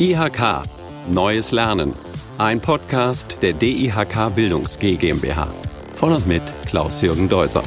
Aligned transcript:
IHK 0.00 0.62
Neues 1.10 1.50
Lernen. 1.50 1.92
Ein 2.38 2.60
Podcast 2.60 3.38
der 3.42 3.52
DIHK 3.52 4.32
Bildungs 4.32 4.78
G 4.78 4.94
GmbH. 4.94 5.48
Von 5.90 6.12
und 6.12 6.24
mit 6.24 6.42
Klaus-Jürgen 6.66 7.28
Deuser. 7.28 7.64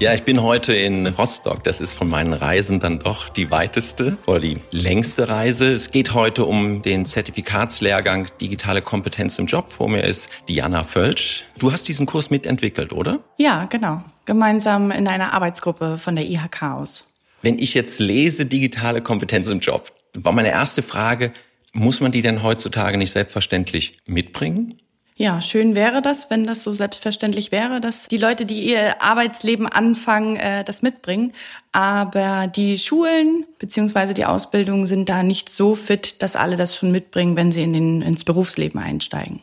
Ja, 0.00 0.14
ich 0.14 0.22
bin 0.22 0.42
heute 0.42 0.72
in 0.72 1.06
Rostock. 1.06 1.62
Das 1.62 1.82
ist 1.82 1.92
von 1.92 2.08
meinen 2.08 2.32
Reisen 2.32 2.80
dann 2.80 3.00
doch 3.00 3.28
die 3.28 3.50
weiteste 3.50 4.16
oder 4.24 4.40
die 4.40 4.56
längste 4.70 5.28
Reise. 5.28 5.74
Es 5.74 5.90
geht 5.90 6.14
heute 6.14 6.46
um 6.46 6.80
den 6.80 7.04
Zertifikatslehrgang 7.04 8.28
Digitale 8.40 8.80
Kompetenz 8.80 9.38
im 9.38 9.44
Job. 9.44 9.70
Vor 9.70 9.90
mir 9.90 10.02
ist 10.02 10.30
Diana 10.48 10.84
Völsch. 10.84 11.44
Du 11.58 11.70
hast 11.70 11.86
diesen 11.86 12.06
Kurs 12.06 12.30
mitentwickelt, 12.30 12.94
oder? 12.94 13.20
Ja, 13.36 13.66
genau. 13.66 14.02
Gemeinsam 14.24 14.90
in 14.90 15.06
einer 15.06 15.34
Arbeitsgruppe 15.34 15.98
von 15.98 16.16
der 16.16 16.24
IHK 16.24 16.62
aus. 16.62 17.04
Wenn 17.42 17.58
ich 17.58 17.74
jetzt 17.74 18.00
lese 18.00 18.46
digitale 18.46 19.02
Kompetenz 19.02 19.50
im 19.50 19.60
Job, 19.60 19.92
war 20.14 20.32
meine 20.32 20.50
erste 20.50 20.80
Frage, 20.80 21.30
muss 21.74 22.00
man 22.00 22.10
die 22.10 22.22
denn 22.22 22.42
heutzutage 22.42 22.96
nicht 22.96 23.10
selbstverständlich 23.10 23.98
mitbringen? 24.06 24.80
Ja, 25.20 25.42
schön 25.42 25.74
wäre 25.74 26.00
das, 26.00 26.30
wenn 26.30 26.46
das 26.46 26.62
so 26.62 26.72
selbstverständlich 26.72 27.52
wäre, 27.52 27.82
dass 27.82 28.08
die 28.08 28.16
Leute, 28.16 28.46
die 28.46 28.70
ihr 28.70 29.02
Arbeitsleben 29.02 29.66
anfangen, 29.66 30.36
äh, 30.36 30.64
das 30.64 30.80
mitbringen. 30.80 31.34
Aber 31.72 32.46
die 32.46 32.78
Schulen 32.78 33.44
beziehungsweise 33.58 34.14
die 34.14 34.24
Ausbildung 34.24 34.86
sind 34.86 35.10
da 35.10 35.22
nicht 35.22 35.50
so 35.50 35.74
fit, 35.74 36.22
dass 36.22 36.36
alle 36.36 36.56
das 36.56 36.74
schon 36.74 36.90
mitbringen, 36.90 37.36
wenn 37.36 37.52
sie 37.52 37.62
in 37.62 37.74
den, 37.74 38.00
ins 38.00 38.24
Berufsleben 38.24 38.80
einsteigen. 38.80 39.42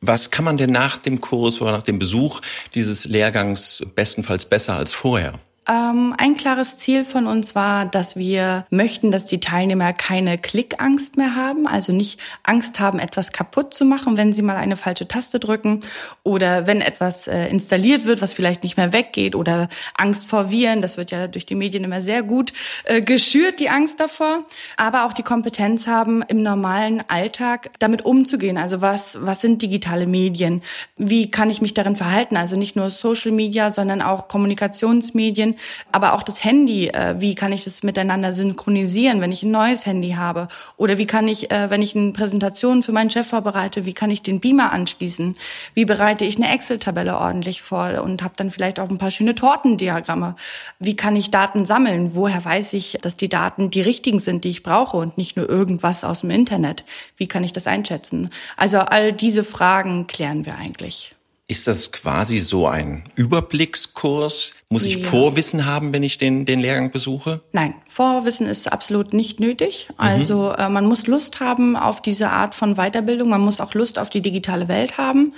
Was 0.00 0.30
kann 0.30 0.44
man 0.44 0.58
denn 0.58 0.70
nach 0.70 0.96
dem 0.96 1.20
Kurs 1.20 1.60
oder 1.60 1.72
nach 1.72 1.82
dem 1.82 1.98
Besuch 1.98 2.40
dieses 2.76 3.04
Lehrgangs 3.04 3.84
bestenfalls 3.96 4.44
besser 4.44 4.76
als 4.76 4.92
vorher? 4.92 5.40
Ähm, 5.68 6.14
ein 6.16 6.36
klares 6.36 6.78
Ziel 6.78 7.04
von 7.04 7.26
uns 7.26 7.54
war, 7.54 7.84
dass 7.84 8.16
wir 8.16 8.64
möchten, 8.70 9.10
dass 9.10 9.26
die 9.26 9.40
Teilnehmer 9.40 9.92
keine 9.92 10.38
Klickangst 10.38 11.18
mehr 11.18 11.36
haben, 11.36 11.66
also 11.66 11.92
nicht 11.92 12.18
Angst 12.42 12.80
haben, 12.80 12.98
etwas 12.98 13.30
kaputt 13.30 13.74
zu 13.74 13.84
machen, 13.84 14.16
wenn 14.16 14.32
sie 14.32 14.40
mal 14.40 14.56
eine 14.56 14.76
falsche 14.76 15.06
Taste 15.06 15.38
drücken 15.38 15.80
oder 16.22 16.66
wenn 16.66 16.80
etwas 16.80 17.28
äh, 17.28 17.48
installiert 17.48 18.06
wird, 18.06 18.22
was 18.22 18.32
vielleicht 18.32 18.62
nicht 18.62 18.78
mehr 18.78 18.94
weggeht 18.94 19.34
oder 19.34 19.68
Angst 19.96 20.26
vor 20.26 20.50
Viren. 20.50 20.80
Das 20.80 20.96
wird 20.96 21.10
ja 21.10 21.26
durch 21.26 21.44
die 21.44 21.54
Medien 21.54 21.84
immer 21.84 22.00
sehr 22.00 22.22
gut 22.22 22.54
äh, 22.84 23.02
geschürt, 23.02 23.60
die 23.60 23.68
Angst 23.68 24.00
davor. 24.00 24.46
Aber 24.78 25.04
auch 25.04 25.12
die 25.12 25.22
Kompetenz 25.22 25.86
haben, 25.86 26.22
im 26.22 26.42
normalen 26.42 27.02
Alltag 27.08 27.70
damit 27.80 28.06
umzugehen. 28.06 28.56
Also 28.56 28.80
was, 28.80 29.18
was 29.20 29.42
sind 29.42 29.60
digitale 29.60 30.06
Medien? 30.06 30.62
Wie 30.96 31.30
kann 31.30 31.50
ich 31.50 31.60
mich 31.60 31.74
darin 31.74 31.96
verhalten? 31.96 32.38
Also 32.38 32.56
nicht 32.56 32.76
nur 32.76 32.88
Social 32.88 33.32
Media, 33.32 33.70
sondern 33.70 34.00
auch 34.00 34.26
Kommunikationsmedien 34.26 35.49
Medien, 35.50 35.56
aber 35.92 36.14
auch 36.14 36.22
das 36.22 36.44
Handy. 36.44 36.88
Äh, 36.88 37.16
wie 37.18 37.34
kann 37.34 37.52
ich 37.52 37.64
das 37.64 37.82
miteinander 37.82 38.32
synchronisieren, 38.32 39.20
wenn 39.20 39.32
ich 39.32 39.42
ein 39.42 39.50
neues 39.50 39.86
Handy 39.86 40.12
habe? 40.12 40.48
Oder 40.76 40.98
wie 40.98 41.06
kann 41.06 41.28
ich, 41.28 41.50
äh, 41.50 41.70
wenn 41.70 41.82
ich 41.82 41.96
eine 41.96 42.12
Präsentation 42.12 42.82
für 42.82 42.92
meinen 42.92 43.10
Chef 43.10 43.26
vorbereite, 43.26 43.84
wie 43.84 43.92
kann 43.92 44.10
ich 44.10 44.22
den 44.22 44.40
Beamer 44.40 44.72
anschließen? 44.72 45.34
Wie 45.74 45.84
bereite 45.84 46.24
ich 46.24 46.36
eine 46.36 46.52
Excel-Tabelle 46.52 47.18
ordentlich 47.18 47.62
vor 47.62 48.02
und 48.02 48.22
habe 48.22 48.34
dann 48.36 48.50
vielleicht 48.50 48.78
auch 48.80 48.88
ein 48.88 48.98
paar 48.98 49.10
schöne 49.10 49.34
Tortendiagramme? 49.34 50.36
Wie 50.78 50.96
kann 50.96 51.16
ich 51.16 51.30
Daten 51.30 51.66
sammeln? 51.66 52.14
Woher 52.14 52.44
weiß 52.44 52.72
ich, 52.74 52.98
dass 53.02 53.16
die 53.16 53.28
Daten 53.28 53.70
die 53.70 53.82
richtigen 53.82 54.20
sind, 54.20 54.44
die 54.44 54.48
ich 54.48 54.62
brauche 54.62 54.96
und 54.96 55.18
nicht 55.18 55.36
nur 55.36 55.48
irgendwas 55.48 56.04
aus 56.04 56.20
dem 56.20 56.30
Internet? 56.30 56.84
Wie 57.16 57.26
kann 57.26 57.44
ich 57.44 57.52
das 57.52 57.66
einschätzen? 57.66 58.30
Also 58.56 58.78
all 58.78 59.12
diese 59.12 59.44
Fragen 59.44 60.06
klären 60.06 60.46
wir 60.46 60.56
eigentlich. 60.56 61.14
Ist 61.50 61.66
das 61.66 61.90
quasi 61.90 62.38
so 62.38 62.68
ein 62.68 63.02
Überblickskurs? 63.16 64.54
Muss 64.68 64.84
ich 64.84 64.98
ja. 64.98 65.08
Vorwissen 65.08 65.66
haben, 65.66 65.92
wenn 65.92 66.04
ich 66.04 66.16
den, 66.16 66.44
den 66.44 66.60
Lehrgang 66.60 66.92
besuche? 66.92 67.40
Nein, 67.50 67.74
Vorwissen 67.88 68.46
ist 68.46 68.72
absolut 68.72 69.12
nicht 69.12 69.40
nötig. 69.40 69.88
Mhm. 69.90 69.94
Also 69.98 70.52
äh, 70.52 70.68
man 70.68 70.86
muss 70.86 71.08
Lust 71.08 71.40
haben 71.40 71.74
auf 71.74 72.00
diese 72.02 72.30
Art 72.30 72.54
von 72.54 72.76
Weiterbildung. 72.76 73.28
Man 73.28 73.40
muss 73.40 73.60
auch 73.60 73.74
Lust 73.74 73.98
auf 73.98 74.10
die 74.10 74.22
digitale 74.22 74.68
Welt 74.68 74.96
haben. 74.96 75.34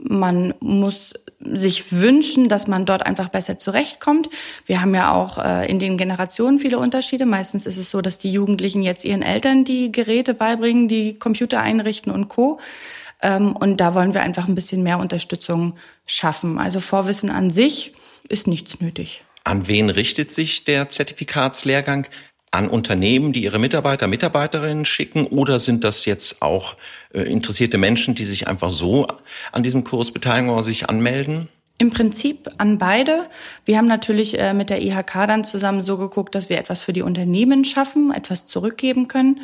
Man 0.00 0.52
muss 0.58 1.12
sich 1.38 1.92
wünschen, 1.92 2.48
dass 2.48 2.66
man 2.66 2.84
dort 2.84 3.06
einfach 3.06 3.28
besser 3.28 3.56
zurechtkommt. 3.56 4.30
Wir 4.66 4.80
haben 4.80 4.96
ja 4.96 5.12
auch 5.12 5.38
äh, 5.38 5.70
in 5.70 5.78
den 5.78 5.96
Generationen 5.96 6.58
viele 6.58 6.80
Unterschiede. 6.80 7.24
Meistens 7.24 7.66
ist 7.66 7.76
es 7.76 7.88
so, 7.88 8.00
dass 8.00 8.18
die 8.18 8.32
Jugendlichen 8.32 8.82
jetzt 8.82 9.04
ihren 9.04 9.22
Eltern 9.22 9.64
die 9.64 9.92
Geräte 9.92 10.34
beibringen, 10.34 10.88
die 10.88 11.20
Computer 11.20 11.60
einrichten 11.60 12.10
und 12.10 12.26
Co. 12.28 12.58
Ähm, 13.22 13.56
und 13.56 13.78
da 13.78 13.94
wollen 13.94 14.14
wir 14.14 14.22
einfach 14.22 14.48
ein 14.48 14.54
bisschen 14.54 14.82
mehr 14.82 14.98
Unterstützung 14.98 15.76
schaffen. 16.06 16.58
Also 16.58 16.80
Vorwissen 16.80 17.30
an 17.30 17.50
sich 17.50 17.94
ist 18.28 18.46
nichts 18.46 18.80
nötig. 18.80 19.24
An 19.44 19.68
wen 19.68 19.90
richtet 19.90 20.30
sich 20.30 20.64
der 20.64 20.88
Zertifikatslehrgang? 20.88 22.06
An 22.50 22.68
Unternehmen, 22.68 23.32
die 23.32 23.44
ihre 23.44 23.58
Mitarbeiter, 23.58 24.06
Mitarbeiterinnen 24.06 24.84
schicken? 24.84 25.26
Oder 25.26 25.58
sind 25.58 25.84
das 25.84 26.04
jetzt 26.04 26.42
auch 26.42 26.76
äh, 27.14 27.22
interessierte 27.22 27.78
Menschen, 27.78 28.14
die 28.14 28.24
sich 28.24 28.46
einfach 28.46 28.70
so 28.70 29.06
an 29.52 29.62
diesem 29.62 29.84
Kurs 29.84 30.10
beteiligen 30.10 30.50
oder 30.50 30.62
sich 30.62 30.90
anmelden? 30.90 31.48
Im 31.78 31.90
Prinzip 31.90 32.48
an 32.58 32.76
beide. 32.78 33.26
Wir 33.64 33.78
haben 33.78 33.88
natürlich 33.88 34.38
äh, 34.38 34.52
mit 34.52 34.68
der 34.68 34.82
IHK 34.82 35.26
dann 35.26 35.44
zusammen 35.44 35.82
so 35.82 35.96
geguckt, 35.96 36.34
dass 36.34 36.50
wir 36.50 36.58
etwas 36.58 36.82
für 36.82 36.92
die 36.92 37.02
Unternehmen 37.02 37.64
schaffen, 37.64 38.12
etwas 38.12 38.44
zurückgeben 38.44 39.08
können 39.08 39.40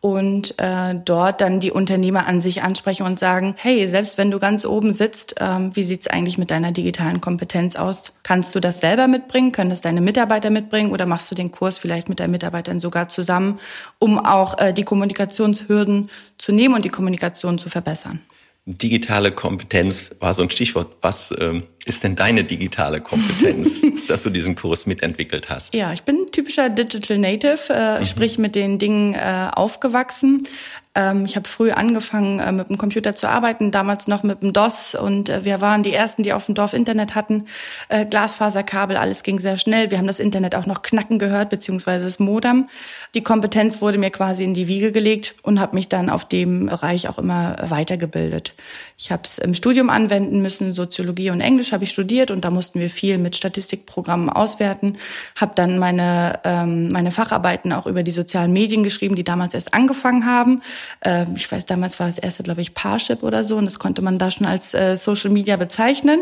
und 0.00 0.58
äh, 0.58 0.94
dort 1.04 1.40
dann 1.40 1.58
die 1.58 1.70
Unternehmer 1.70 2.26
an 2.26 2.40
sich 2.40 2.62
ansprechen 2.62 3.04
und 3.04 3.18
sagen, 3.18 3.54
hey, 3.58 3.88
selbst 3.88 4.18
wenn 4.18 4.30
du 4.30 4.38
ganz 4.38 4.64
oben 4.64 4.92
sitzt, 4.92 5.36
ähm, 5.40 5.74
wie 5.74 5.82
sieht's 5.82 6.06
eigentlich 6.06 6.38
mit 6.38 6.50
deiner 6.50 6.70
digitalen 6.70 7.20
Kompetenz 7.20 7.76
aus? 7.76 8.12
Kannst 8.22 8.54
du 8.54 8.60
das 8.60 8.80
selber 8.80 9.08
mitbringen? 9.08 9.52
Können 9.52 9.70
das 9.70 9.80
deine 9.80 10.00
Mitarbeiter 10.00 10.50
mitbringen? 10.50 10.92
Oder 10.92 11.06
machst 11.06 11.30
du 11.30 11.34
den 11.34 11.50
Kurs 11.50 11.78
vielleicht 11.78 12.08
mit 12.08 12.20
deinen 12.20 12.30
Mitarbeitern 12.30 12.78
sogar 12.78 13.08
zusammen, 13.08 13.58
um 13.98 14.18
auch 14.18 14.58
äh, 14.58 14.72
die 14.72 14.84
Kommunikationshürden 14.84 16.10
zu 16.38 16.52
nehmen 16.52 16.74
und 16.74 16.84
die 16.84 16.90
Kommunikation 16.90 17.58
zu 17.58 17.70
verbessern? 17.70 18.20
Digitale 18.68 19.30
Kompetenz 19.30 20.10
war 20.18 20.34
so 20.34 20.42
ein 20.42 20.50
Stichwort. 20.50 20.96
Was 21.00 21.32
ähm, 21.38 21.62
ist 21.84 22.02
denn 22.02 22.16
deine 22.16 22.42
digitale 22.42 23.00
Kompetenz, 23.00 23.86
dass 24.08 24.24
du 24.24 24.30
diesen 24.30 24.56
Kurs 24.56 24.86
mitentwickelt 24.86 25.48
hast? 25.48 25.72
Ja, 25.72 25.92
ich 25.92 26.02
bin 26.02 26.26
typischer 26.32 26.68
Digital 26.68 27.18
Native, 27.18 27.58
äh, 27.70 28.00
mhm. 28.00 28.04
sprich 28.04 28.38
mit 28.38 28.56
den 28.56 28.80
Dingen 28.80 29.14
äh, 29.14 29.50
aufgewachsen. 29.52 30.48
Ähm, 30.96 31.26
ich 31.26 31.36
habe 31.36 31.46
früh 31.46 31.70
angefangen, 31.70 32.40
äh, 32.40 32.50
mit 32.50 32.70
dem 32.70 32.78
Computer 32.78 33.14
zu 33.14 33.28
arbeiten, 33.28 33.70
damals 33.70 34.08
noch 34.08 34.22
mit 34.22 34.42
dem 34.42 34.52
DOS 34.54 34.94
und 34.94 35.28
äh, 35.28 35.44
wir 35.44 35.60
waren 35.60 35.82
die 35.82 35.92
Ersten, 35.92 36.22
die 36.22 36.32
auf 36.32 36.46
dem 36.46 36.54
Dorf 36.54 36.72
Internet 36.72 37.14
hatten. 37.14 37.44
Äh, 37.88 38.06
Glasfaserkabel, 38.06 38.96
alles 38.96 39.22
ging 39.22 39.38
sehr 39.38 39.58
schnell. 39.58 39.90
Wir 39.90 39.98
haben 39.98 40.06
das 40.06 40.18
Internet 40.18 40.54
auch 40.54 40.66
noch 40.66 40.80
knacken 40.80 41.18
gehört, 41.18 41.50
beziehungsweise 41.50 42.06
das 42.06 42.18
Modem. 42.18 42.68
Die 43.14 43.22
Kompetenz 43.22 43.82
wurde 43.82 43.98
mir 43.98 44.10
quasi 44.10 44.42
in 44.44 44.54
die 44.54 44.68
Wiege 44.68 44.90
gelegt 44.90 45.36
und 45.42 45.60
habe 45.60 45.76
mich 45.76 45.88
dann 45.88 46.08
auf 46.08 46.24
dem 46.24 46.66
Bereich 46.66 47.08
auch 47.08 47.18
immer 47.18 47.56
weitergebildet. 47.60 48.54
Ich 48.96 49.12
habe 49.12 49.22
es 49.24 49.36
im 49.36 49.52
Studium 49.52 49.90
anwenden 49.90 50.40
müssen, 50.40 50.72
Soziologie 50.72 51.28
und 51.28 51.42
Englisch 51.42 51.72
habe 51.72 51.84
ich 51.84 51.90
studiert 51.90 52.30
und 52.30 52.46
da 52.46 52.50
mussten 52.50 52.80
wir 52.80 52.88
viel 52.88 53.18
mit 53.18 53.36
Statistikprogrammen 53.36 54.30
auswerten. 54.30 54.96
Habe 55.38 55.52
dann 55.54 55.78
meine, 55.78 56.40
ähm, 56.44 56.90
meine 56.90 57.10
Facharbeiten 57.10 57.74
auch 57.74 57.86
über 57.86 58.02
die 58.02 58.10
sozialen 58.10 58.54
Medien 58.54 58.82
geschrieben, 58.82 59.14
die 59.14 59.24
damals 59.24 59.52
erst 59.52 59.74
angefangen 59.74 60.24
haben. 60.24 60.62
Ähm, 61.04 61.34
ich 61.36 61.50
weiß, 61.50 61.66
damals 61.66 61.98
war 62.00 62.06
das 62.06 62.18
erste, 62.18 62.42
glaube 62.42 62.60
ich, 62.60 62.74
Parship 62.74 63.22
oder 63.22 63.44
so 63.44 63.56
und 63.56 63.64
das 63.64 63.78
konnte 63.78 64.02
man 64.02 64.18
da 64.18 64.30
schon 64.30 64.46
als 64.46 64.74
äh, 64.74 64.96
Social 64.96 65.30
Media 65.30 65.56
bezeichnen. 65.56 66.20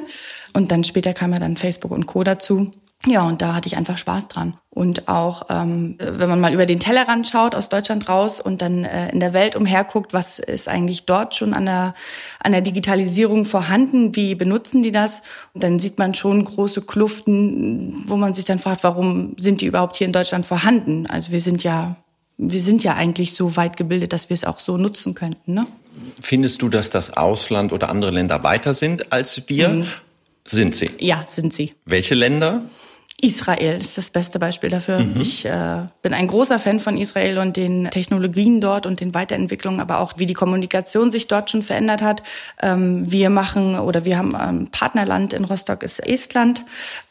Und 0.53 0.71
dann 0.71 0.85
später 0.85 1.13
kam 1.13 1.33
ja 1.33 1.39
dann 1.39 1.57
Facebook 1.57 1.91
und 1.91 2.07
Co. 2.07 2.25
dazu. 2.25 2.73
Ja, 3.07 3.27
und 3.27 3.43
da 3.43 3.55
hatte 3.55 3.67
ich 3.67 3.77
einfach 3.77 3.99
Spaß 3.99 4.29
dran. 4.29 4.57
Und 4.71 5.09
auch, 5.09 5.43
ähm, 5.51 5.97
wenn 5.99 6.29
man 6.29 6.41
mal 6.41 6.55
über 6.55 6.65
den 6.65 6.81
Tellerrand 6.81 7.29
schaut, 7.29 7.55
aus 7.55 7.69
Deutschland 7.69 8.09
raus 8.09 8.41
und 8.41 8.63
dann 8.63 8.85
äh, 8.85 9.11
in 9.11 9.21
der 9.21 9.35
Welt 9.35 9.57
umherguckt, 9.57 10.15
was 10.15 10.39
ist 10.39 10.69
eigentlich 10.69 11.05
dort 11.05 11.35
schon 11.35 11.53
an 11.53 11.67
der, 11.67 11.95
an 12.41 12.53
der 12.53 12.63
Digitalisierung 12.63 13.45
vorhanden, 13.45 14.17
wie 14.17 14.35
benutzen 14.35 14.83
die 14.83 14.91
das? 14.91 15.21
Und 15.53 15.63
dann 15.63 15.79
sieht 15.79 15.99
man 15.99 16.15
schon 16.15 16.45
große 16.45 16.83
Kluften, 16.83 18.05
wo 18.07 18.17
man 18.17 18.33
sich 18.33 18.47
dann 18.47 18.59
fragt, 18.59 18.85
warum 18.85 19.37
sind 19.39 19.61
die 19.61 19.67
überhaupt 19.67 19.97
hier 19.97 20.07
in 20.07 20.13
Deutschland 20.13 20.47
vorhanden? 20.47 21.07
Also 21.07 21.31
wir 21.31 21.41
sind 21.41 21.63
ja 21.63 21.97
wir 22.37 22.61
sind 22.61 22.83
ja 22.83 22.95
eigentlich 22.95 23.35
so 23.35 23.57
weit 23.57 23.77
gebildet, 23.77 24.13
dass 24.13 24.29
wir 24.29 24.35
es 24.35 24.45
auch 24.45 24.59
so 24.59 24.77
nutzen 24.77 25.15
könnten. 25.15 25.55
Ne? 25.55 25.67
Findest 26.21 26.63
du, 26.63 26.69
dass 26.69 26.91
das 26.91 27.17
Ausland 27.17 27.73
oder 27.73 27.89
andere 27.89 28.11
Länder 28.11 28.43
weiter 28.43 28.75
sind 28.75 29.13
als 29.13 29.43
wir? 29.49 29.69
Mhm. 29.69 29.87
Sind 30.47 30.77
sie? 30.77 30.91
Ja, 30.99 31.25
sind 31.27 31.55
sie. 31.55 31.71
Welche 31.87 32.15
Länder? 32.15 32.65
Israel 33.25 33.79
ist 33.79 33.97
das 33.97 34.11
beste 34.11 34.39
Beispiel 34.39 34.69
dafür. 34.69 34.99
Mhm. 34.99 35.21
Ich 35.21 35.47
äh, 35.47 35.87
bin 36.03 36.13
ein 36.13 36.27
großer 36.27 36.59
Fan 36.59 36.79
von 36.79 36.99
Israel 36.99 37.39
und 37.39 37.57
den 37.57 37.91
Technologien 37.91 38.61
dort 38.61 38.87
und 38.87 39.01
den 39.01 39.15
Weiterentwicklungen, 39.15 39.81
aber 39.81 40.01
auch 40.01 40.15
wie 40.19 40.27
die 40.27 40.35
Kommunikation 40.35 41.11
sich 41.11 41.27
dort 41.27 41.51
schon 41.51 41.63
verändert 41.63 42.03
hat. 42.03 42.23
Ähm, 42.63 43.11
wir 43.11 43.31
machen 43.31 43.79
oder 43.79 44.05
wir 44.05 44.19
haben 44.19 44.37
ein 44.37 44.59
ähm, 44.59 44.69
Partnerland 44.71 45.33
in 45.33 45.45
Rostock 45.45 45.83
ist 45.83 46.07
Estland. 46.07 46.65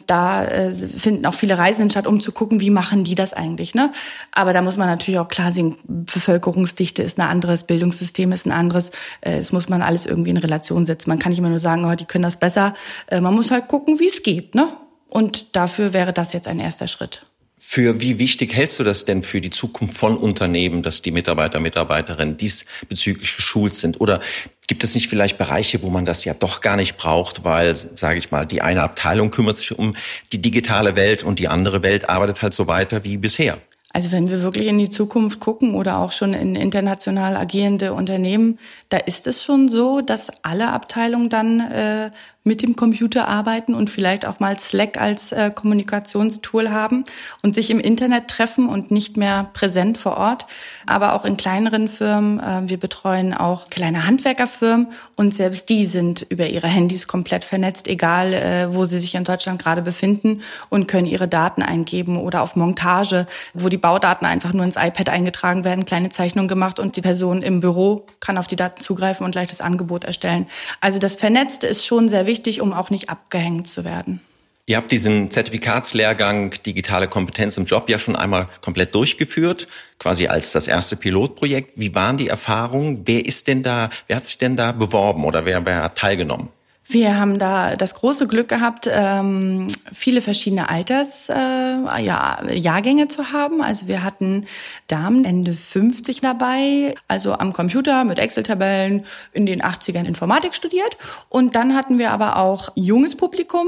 Da 0.05 0.45
äh, 0.45 0.71
finden 0.71 1.25
auch 1.25 1.33
viele 1.33 1.57
Reisenden 1.57 1.89
statt, 1.89 2.05
um 2.05 2.19
zu 2.19 2.31
gucken, 2.31 2.59
wie 2.59 2.69
machen 2.69 3.03
die 3.03 3.15
das 3.15 3.33
eigentlich. 3.33 3.73
Ne? 3.73 3.91
Aber 4.33 4.53
da 4.53 4.61
muss 4.61 4.77
man 4.77 4.87
natürlich 4.87 5.19
auch 5.19 5.29
klar 5.29 5.51
sehen, 5.51 5.75
Bevölkerungsdichte 5.87 7.01
ist 7.01 7.17
ein 7.17 7.27
anderes, 7.27 7.63
Bildungssystem 7.63 8.31
ist 8.33 8.45
ein 8.45 8.51
anderes. 8.51 8.91
Äh, 9.21 9.37
das 9.37 9.51
muss 9.51 9.67
man 9.67 9.81
alles 9.81 10.05
irgendwie 10.05 10.29
in 10.29 10.37
Relation 10.37 10.85
setzen. 10.85 11.09
Man 11.09 11.17
kann 11.17 11.31
nicht 11.31 11.39
immer 11.39 11.49
nur 11.49 11.59
sagen, 11.59 11.85
oh, 11.85 11.95
die 11.95 12.05
können 12.05 12.23
das 12.23 12.37
besser. 12.37 12.75
Äh, 13.07 13.19
man 13.19 13.33
muss 13.33 13.49
halt 13.49 13.67
gucken, 13.67 13.99
wie 13.99 14.07
es 14.07 14.21
geht. 14.21 14.53
Ne? 14.53 14.67
Und 15.13 15.55
dafür 15.55 15.93
wäre 15.93 16.11
das 16.11 16.33
jetzt 16.33 16.47
ein 16.47 16.57
erster 16.57 16.87
Schritt. 16.87 17.23
Für 17.59 18.01
wie 18.01 18.17
wichtig 18.17 18.55
hältst 18.55 18.79
du 18.79 18.83
das 18.83 19.05
denn 19.05 19.21
für 19.21 19.41
die 19.41 19.51
Zukunft 19.51 19.95
von 19.95 20.17
Unternehmen, 20.17 20.81
dass 20.81 21.03
die 21.03 21.11
Mitarbeiter, 21.11 21.59
Mitarbeiterinnen 21.59 22.35
diesbezüglich 22.35 23.35
geschult 23.35 23.75
sind? 23.75 24.01
Oder 24.01 24.21
gibt 24.65 24.83
es 24.83 24.95
nicht 24.95 25.09
vielleicht 25.09 25.37
Bereiche, 25.37 25.83
wo 25.83 25.91
man 25.91 26.05
das 26.05 26.25
ja 26.25 26.33
doch 26.33 26.61
gar 26.61 26.77
nicht 26.77 26.97
braucht, 26.97 27.43
weil, 27.43 27.75
sage 27.75 28.17
ich 28.17 28.31
mal, 28.31 28.47
die 28.47 28.63
eine 28.63 28.81
Abteilung 28.81 29.29
kümmert 29.29 29.57
sich 29.57 29.77
um 29.77 29.95
die 30.31 30.41
digitale 30.41 30.95
Welt 30.95 31.21
und 31.21 31.37
die 31.37 31.47
andere 31.47 31.83
Welt 31.83 32.09
arbeitet 32.09 32.41
halt 32.41 32.55
so 32.55 32.65
weiter 32.65 33.03
wie 33.03 33.17
bisher? 33.17 33.59
Also 33.95 34.11
wenn 34.11 34.27
wir 34.27 34.41
wirklich 34.41 34.65
in 34.65 34.79
die 34.79 34.89
Zukunft 34.89 35.39
gucken 35.39 35.75
oder 35.75 35.99
auch 35.99 36.11
schon 36.11 36.33
in 36.33 36.55
international 36.55 37.37
agierende 37.37 37.93
Unternehmen, 37.93 38.57
da 38.89 38.97
ist 38.97 39.27
es 39.27 39.43
schon 39.43 39.69
so, 39.69 40.01
dass 40.01 40.31
alle 40.41 40.71
Abteilungen 40.71 41.29
dann 41.29 41.59
äh, 41.59 42.09
mit 42.45 42.61
dem 42.61 42.75
Computer 42.75 43.27
arbeiten 43.29 43.73
und 43.73 43.89
vielleicht 43.89 44.25
auch 44.25 44.39
mal 44.41 44.59
Slack 44.59 44.99
als 44.99 45.31
äh, 45.31 45.49
Kommunikationstool 45.49 46.71
haben 46.71 47.05
und 47.41 47.55
sich 47.55 47.69
im 47.69 47.79
Internet 47.79 48.27
treffen 48.27 48.67
und 48.67 48.91
nicht 48.91 49.15
mehr 49.15 49.49
präsent 49.53 49.97
vor 49.97 50.17
Ort. 50.17 50.45
Aber 50.85 51.13
auch 51.13 51.23
in 51.23 51.37
kleineren 51.37 51.87
Firmen, 51.87 52.39
äh, 52.41 52.63
wir 52.65 52.77
betreuen 52.77 53.33
auch 53.33 53.69
kleine 53.69 54.05
Handwerkerfirmen 54.07 54.87
und 55.15 55.33
selbst 55.33 55.69
die 55.69 55.85
sind 55.85 56.25
über 56.29 56.47
ihre 56.47 56.67
Handys 56.67 57.07
komplett 57.07 57.45
vernetzt, 57.45 57.87
egal 57.87 58.33
äh, 58.33 58.75
wo 58.75 58.83
sie 58.83 58.99
sich 58.99 59.15
in 59.15 59.23
Deutschland 59.23 59.61
gerade 59.61 59.81
befinden 59.81 60.41
und 60.69 60.89
können 60.89 61.07
ihre 61.07 61.29
Daten 61.29 61.63
eingeben 61.63 62.17
oder 62.17 62.41
auf 62.41 62.57
Montage, 62.57 63.25
wo 63.53 63.69
die 63.69 63.77
Baudaten 63.77 64.25
einfach 64.25 64.51
nur 64.51 64.65
ins 64.65 64.75
iPad 64.75 65.07
eingetragen 65.07 65.63
werden, 65.63 65.85
kleine 65.85 66.09
Zeichnungen 66.09 66.49
gemacht 66.49 66.77
und 66.77 66.97
die 66.97 67.01
Person 67.01 67.41
im 67.41 67.61
Büro 67.61 68.05
kann 68.19 68.37
auf 68.37 68.47
die 68.47 68.57
Daten 68.57 68.81
zugreifen 68.81 69.25
und 69.25 69.31
gleich 69.31 69.47
das 69.47 69.61
Angebot 69.61 70.03
erstellen. 70.03 70.45
Also 70.81 70.99
das 70.99 71.15
Vernetzte 71.15 71.67
ist 71.67 71.85
schon 71.85 72.09
sehr 72.09 72.25
wichtig 72.25 72.32
wichtig, 72.33 72.61
um 72.61 72.73
auch 72.73 72.89
nicht 72.89 73.11
abgehängt 73.11 73.67
zu 73.67 73.83
werden. 73.83 74.19
Ihr 74.65 74.77
habt 74.77 74.91
diesen 74.91 75.29
Zertifikatslehrgang 75.29 76.55
Digitale 76.65 77.07
Kompetenz 77.07 77.57
im 77.57 77.65
Job 77.65 77.89
ja 77.89 77.99
schon 77.99 78.15
einmal 78.15 78.47
komplett 78.61 78.95
durchgeführt, 78.95 79.67
quasi 79.99 80.27
als 80.27 80.51
das 80.53 80.67
erste 80.67 80.95
Pilotprojekt. 80.95 81.73
Wie 81.75 81.93
waren 81.93 82.17
die 82.17 82.29
Erfahrungen? 82.29 83.03
Wer 83.05 83.25
ist 83.25 83.47
denn 83.47 83.61
da, 83.61 83.89
wer 84.07 84.15
hat 84.15 84.25
sich 84.25 84.39
denn 84.39 84.55
da 84.55 84.71
beworben 84.71 85.25
oder 85.25 85.45
wer, 85.45 85.63
wer 85.65 85.83
hat 85.83 85.97
teilgenommen? 85.97 86.47
Wir 86.85 87.17
haben 87.17 87.39
da 87.39 87.77
das 87.77 87.95
große 87.95 88.27
Glück 88.27 88.49
gehabt, 88.49 88.89
ähm, 88.91 89.67
viele 89.91 90.21
verschiedene 90.21 90.69
Alters, 90.69 91.29
äh, 91.29 91.33
ja, 91.33 92.43
Jahrgänge 92.51 93.07
zu 93.07 93.31
haben. 93.31 93.61
Also 93.61 93.87
wir 93.87 94.03
hatten 94.03 94.45
Damen 94.87 95.23
Ende 95.23 95.53
50 95.53 96.19
dabei, 96.19 96.93
also 97.07 97.33
am 97.33 97.53
Computer 97.53 98.03
mit 98.03 98.19
Excel-Tabellen 98.19 99.05
in 99.31 99.45
den 99.45 99.61
80ern 99.61 100.05
Informatik 100.05 100.55
studiert. 100.55 100.97
Und 101.29 101.55
dann 101.55 101.73
hatten 101.73 101.99
wir 101.99 102.11
aber 102.11 102.35
auch 102.35 102.69
junges 102.75 103.15
Publikum 103.15 103.67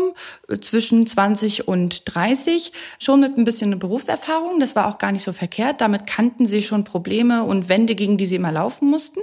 äh, 0.50 0.58
zwischen 0.58 1.08
20 1.08 1.70
und 1.70 2.04
30, 2.14 2.74
schon 3.00 3.22
mit 3.22 3.38
ein 3.38 3.46
bisschen 3.46 3.80
Berufserfahrung. 3.80 4.60
Das 4.60 4.76
war 4.76 4.88
auch 4.88 4.98
gar 4.98 5.14
nicht 5.14 5.24
so 5.24 5.32
verkehrt. 5.32 5.80
Damit 5.80 6.06
kannten 6.06 6.46
sie 6.46 6.62
schon 6.62 6.84
Probleme 6.84 7.44
und 7.44 7.70
Wände, 7.70 7.96
gegen 7.96 8.18
die 8.18 8.26
sie 8.26 8.36
immer 8.36 8.52
laufen 8.52 8.90
mussten. 8.90 9.22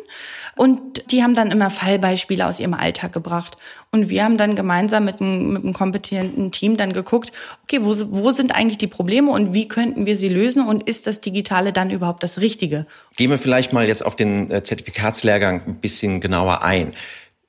Und 0.57 1.13
die 1.13 1.23
haben 1.23 1.35
dann 1.35 1.51
immer 1.51 1.69
Fallbeispiele 1.69 2.47
aus 2.47 2.59
ihrem 2.59 2.75
Alltag 2.75 3.13
gebracht. 3.13 3.59
Und 3.95 4.09
wir 4.09 4.25
haben 4.25 4.39
dann 4.39 4.57
gemeinsam 4.57 5.05
mit 5.05 5.21
einem, 5.21 5.53
mit 5.53 5.65
einem 5.65 5.75
kompetenten 5.75 6.51
Team 6.51 6.79
dann 6.79 6.95
geguckt, 6.95 7.31
okay, 7.65 7.81
wo, 7.83 7.95
wo 8.11 8.31
sind 8.31 8.55
eigentlich 8.55 8.79
die 8.79 8.87
Probleme 8.87 9.31
und 9.31 9.53
wie 9.53 9.69
könnten 9.69 10.07
wir 10.07 10.17
sie 10.17 10.31
lösen 10.31 10.67
und 10.67 10.85
ist 10.85 11.07
das 11.07 11.21
Digitale 11.21 11.75
dann 11.75 11.91
überhaupt 11.91 12.23
das 12.23 12.41
Richtige? 12.41 12.87
Gehen 13.17 13.29
wir 13.29 13.37
vielleicht 13.37 13.75
mal 13.75 13.87
jetzt 13.87 14.03
auf 14.05 14.17
den 14.17 14.51
äh, 14.51 14.63
Zertifikatslehrgang 14.63 15.67
ein 15.67 15.75
bisschen 15.77 16.23
genauer 16.23 16.63
ein. 16.63 16.95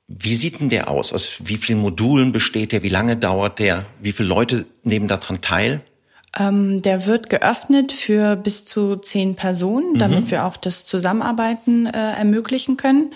Wie 0.06 0.34
sieht 0.34 0.60
denn 0.60 0.68
der 0.68 0.90
aus? 0.90 1.14
Aus 1.14 1.38
wie 1.44 1.56
vielen 1.56 1.78
Modulen 1.78 2.32
besteht 2.32 2.72
der? 2.72 2.82
Wie 2.82 2.90
lange 2.90 3.16
dauert 3.16 3.58
der? 3.58 3.86
Wie 4.02 4.12
viele 4.12 4.28
Leute 4.28 4.66
nehmen 4.82 5.08
daran 5.08 5.40
teil? 5.40 5.80
Ähm, 6.38 6.82
der 6.82 7.06
wird 7.06 7.30
geöffnet 7.30 7.90
für 7.90 8.36
bis 8.36 8.66
zu 8.66 8.96
zehn 8.96 9.34
Personen, 9.34 9.98
damit 9.98 10.24
mhm. 10.24 10.30
wir 10.30 10.44
auch 10.44 10.58
das 10.58 10.84
Zusammenarbeiten 10.84 11.86
äh, 11.86 12.12
ermöglichen 12.18 12.76
können. 12.76 13.14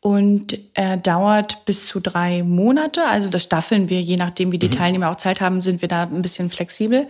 Und 0.00 0.58
er 0.72 0.96
dauert 0.96 1.64
bis 1.66 1.86
zu 1.86 2.00
drei 2.00 2.42
Monate. 2.42 3.02
Also 3.04 3.28
das 3.28 3.42
staffeln 3.42 3.90
wir, 3.90 4.00
je 4.00 4.16
nachdem, 4.16 4.50
wie 4.50 4.58
die 4.58 4.68
mhm. 4.68 4.72
Teilnehmer 4.72 5.10
auch 5.10 5.16
Zeit 5.16 5.40
haben, 5.40 5.60
sind 5.60 5.82
wir 5.82 5.88
da 5.88 6.04
ein 6.04 6.22
bisschen 6.22 6.48
flexibel. 6.48 7.06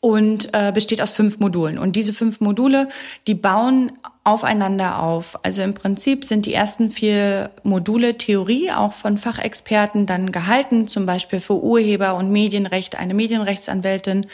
Und 0.00 0.48
äh, 0.52 0.72
besteht 0.72 1.00
aus 1.00 1.12
fünf 1.12 1.38
Modulen. 1.38 1.78
Und 1.78 1.96
diese 1.96 2.12
fünf 2.12 2.40
Module, 2.40 2.88
die 3.26 3.34
bauen 3.34 3.92
aufeinander 4.24 5.02
auf. 5.02 5.38
Also 5.44 5.60
im 5.60 5.74
Prinzip 5.74 6.24
sind 6.24 6.46
die 6.46 6.54
ersten 6.54 6.88
vier 6.88 7.50
Module 7.62 8.16
Theorie 8.16 8.72
auch 8.72 8.94
von 8.94 9.18
Fachexperten 9.18 10.06
dann 10.06 10.32
gehalten, 10.32 10.88
zum 10.88 11.04
Beispiel 11.04 11.40
für 11.40 11.62
Urheber 11.62 12.14
und 12.14 12.32
Medienrecht 12.32 12.98
eine 12.98 13.12
Medienrechtsanwältin, 13.12 14.26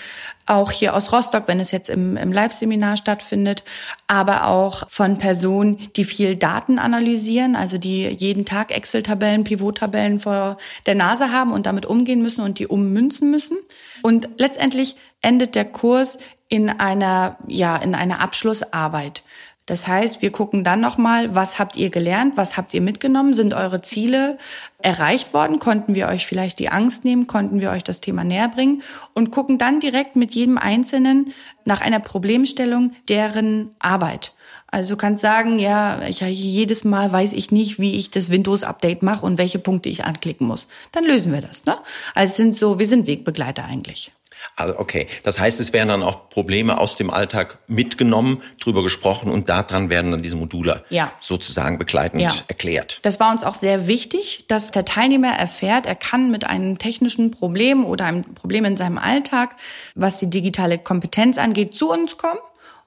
auch 0.46 0.70
hier 0.70 0.94
aus 0.94 1.12
Rostock, 1.12 1.48
wenn 1.48 1.58
es 1.58 1.72
jetzt 1.72 1.90
im, 1.90 2.16
im 2.16 2.32
Live-Seminar 2.32 2.96
stattfindet, 2.96 3.64
aber 4.06 4.46
auch 4.46 4.88
von 4.88 5.18
Personen, 5.18 5.78
die 5.96 6.04
viel 6.04 6.36
Daten 6.36 6.78
analysieren, 6.78 7.56
also 7.56 7.76
die 7.76 8.06
jeden 8.06 8.44
Tag 8.44 8.70
Excel-Tabellen, 8.70 9.42
Pivot-Tabellen 9.42 10.20
vor 10.20 10.56
der 10.86 10.94
Nase 10.94 11.32
haben 11.32 11.52
und 11.52 11.66
damit 11.66 11.84
umgehen 11.84 12.22
müssen 12.22 12.42
und 12.42 12.60
die 12.60 12.68
ummünzen 12.68 13.28
müssen. 13.32 13.58
Und 14.02 14.28
letztendlich 14.38 14.94
endet 15.20 15.56
der 15.56 15.64
Kurs 15.64 16.18
in 16.48 16.68
einer, 16.68 17.38
ja, 17.46 17.76
in 17.76 17.94
einer 17.94 18.20
Abschlussarbeit. 18.20 19.22
Das 19.70 19.86
heißt, 19.86 20.20
wir 20.20 20.32
gucken 20.32 20.64
dann 20.64 20.80
nochmal, 20.80 21.32
was 21.36 21.60
habt 21.60 21.76
ihr 21.76 21.90
gelernt, 21.90 22.36
was 22.36 22.56
habt 22.56 22.74
ihr 22.74 22.80
mitgenommen, 22.80 23.34
sind 23.34 23.54
eure 23.54 23.80
Ziele 23.80 24.36
erreicht 24.82 25.32
worden, 25.32 25.60
konnten 25.60 25.94
wir 25.94 26.08
euch 26.08 26.26
vielleicht 26.26 26.58
die 26.58 26.70
Angst 26.70 27.04
nehmen, 27.04 27.28
konnten 27.28 27.60
wir 27.60 27.70
euch 27.70 27.84
das 27.84 28.00
Thema 28.00 28.24
näher 28.24 28.48
bringen 28.48 28.82
und 29.14 29.30
gucken 29.30 29.58
dann 29.58 29.78
direkt 29.78 30.16
mit 30.16 30.32
jedem 30.32 30.58
Einzelnen 30.58 31.32
nach 31.64 31.82
einer 31.82 32.00
Problemstellung 32.00 32.94
deren 33.08 33.70
Arbeit. 33.78 34.34
Also 34.66 34.94
du 34.94 34.98
kannst 34.98 35.22
sagen, 35.22 35.60
ja, 35.60 36.02
ich, 36.02 36.18
jedes 36.18 36.82
Mal 36.82 37.12
weiß 37.12 37.32
ich 37.32 37.52
nicht, 37.52 37.78
wie 37.78 37.94
ich 37.94 38.10
das 38.10 38.28
Windows-Update 38.28 39.04
mache 39.04 39.24
und 39.24 39.38
welche 39.38 39.60
Punkte 39.60 39.88
ich 39.88 40.04
anklicken 40.04 40.48
muss. 40.48 40.66
Dann 40.90 41.04
lösen 41.04 41.32
wir 41.32 41.42
das. 41.42 41.64
Ne? 41.64 41.76
Also 42.16 42.32
es 42.32 42.36
sind 42.36 42.56
so, 42.56 42.80
wir 42.80 42.86
sind 42.86 43.06
Wegbegleiter 43.06 43.64
eigentlich. 43.66 44.10
Also 44.56 44.78
okay, 44.78 45.06
das 45.22 45.38
heißt, 45.38 45.60
es 45.60 45.72
werden 45.72 45.88
dann 45.88 46.02
auch 46.02 46.28
Probleme 46.28 46.78
aus 46.78 46.96
dem 46.96 47.10
Alltag 47.10 47.58
mitgenommen, 47.66 48.42
drüber 48.60 48.82
gesprochen 48.82 49.30
und 49.30 49.48
daran 49.48 49.90
werden 49.90 50.10
dann 50.12 50.22
diese 50.22 50.36
Module 50.36 50.84
ja. 50.90 51.12
sozusagen 51.18 51.78
begleitend 51.78 52.22
ja. 52.22 52.32
erklärt. 52.48 53.00
Das 53.02 53.20
war 53.20 53.30
uns 53.30 53.44
auch 53.44 53.54
sehr 53.54 53.86
wichtig, 53.86 54.44
dass 54.48 54.70
der 54.70 54.84
Teilnehmer 54.84 55.32
erfährt, 55.36 55.86
er 55.86 55.94
kann 55.94 56.30
mit 56.30 56.44
einem 56.44 56.78
technischen 56.78 57.30
Problem 57.30 57.84
oder 57.84 58.06
einem 58.06 58.22
Problem 58.34 58.64
in 58.64 58.76
seinem 58.76 58.98
Alltag, 58.98 59.56
was 59.94 60.18
die 60.18 60.28
digitale 60.30 60.78
Kompetenz 60.78 61.38
angeht, 61.38 61.74
zu 61.74 61.90
uns 61.90 62.16
kommen 62.16 62.40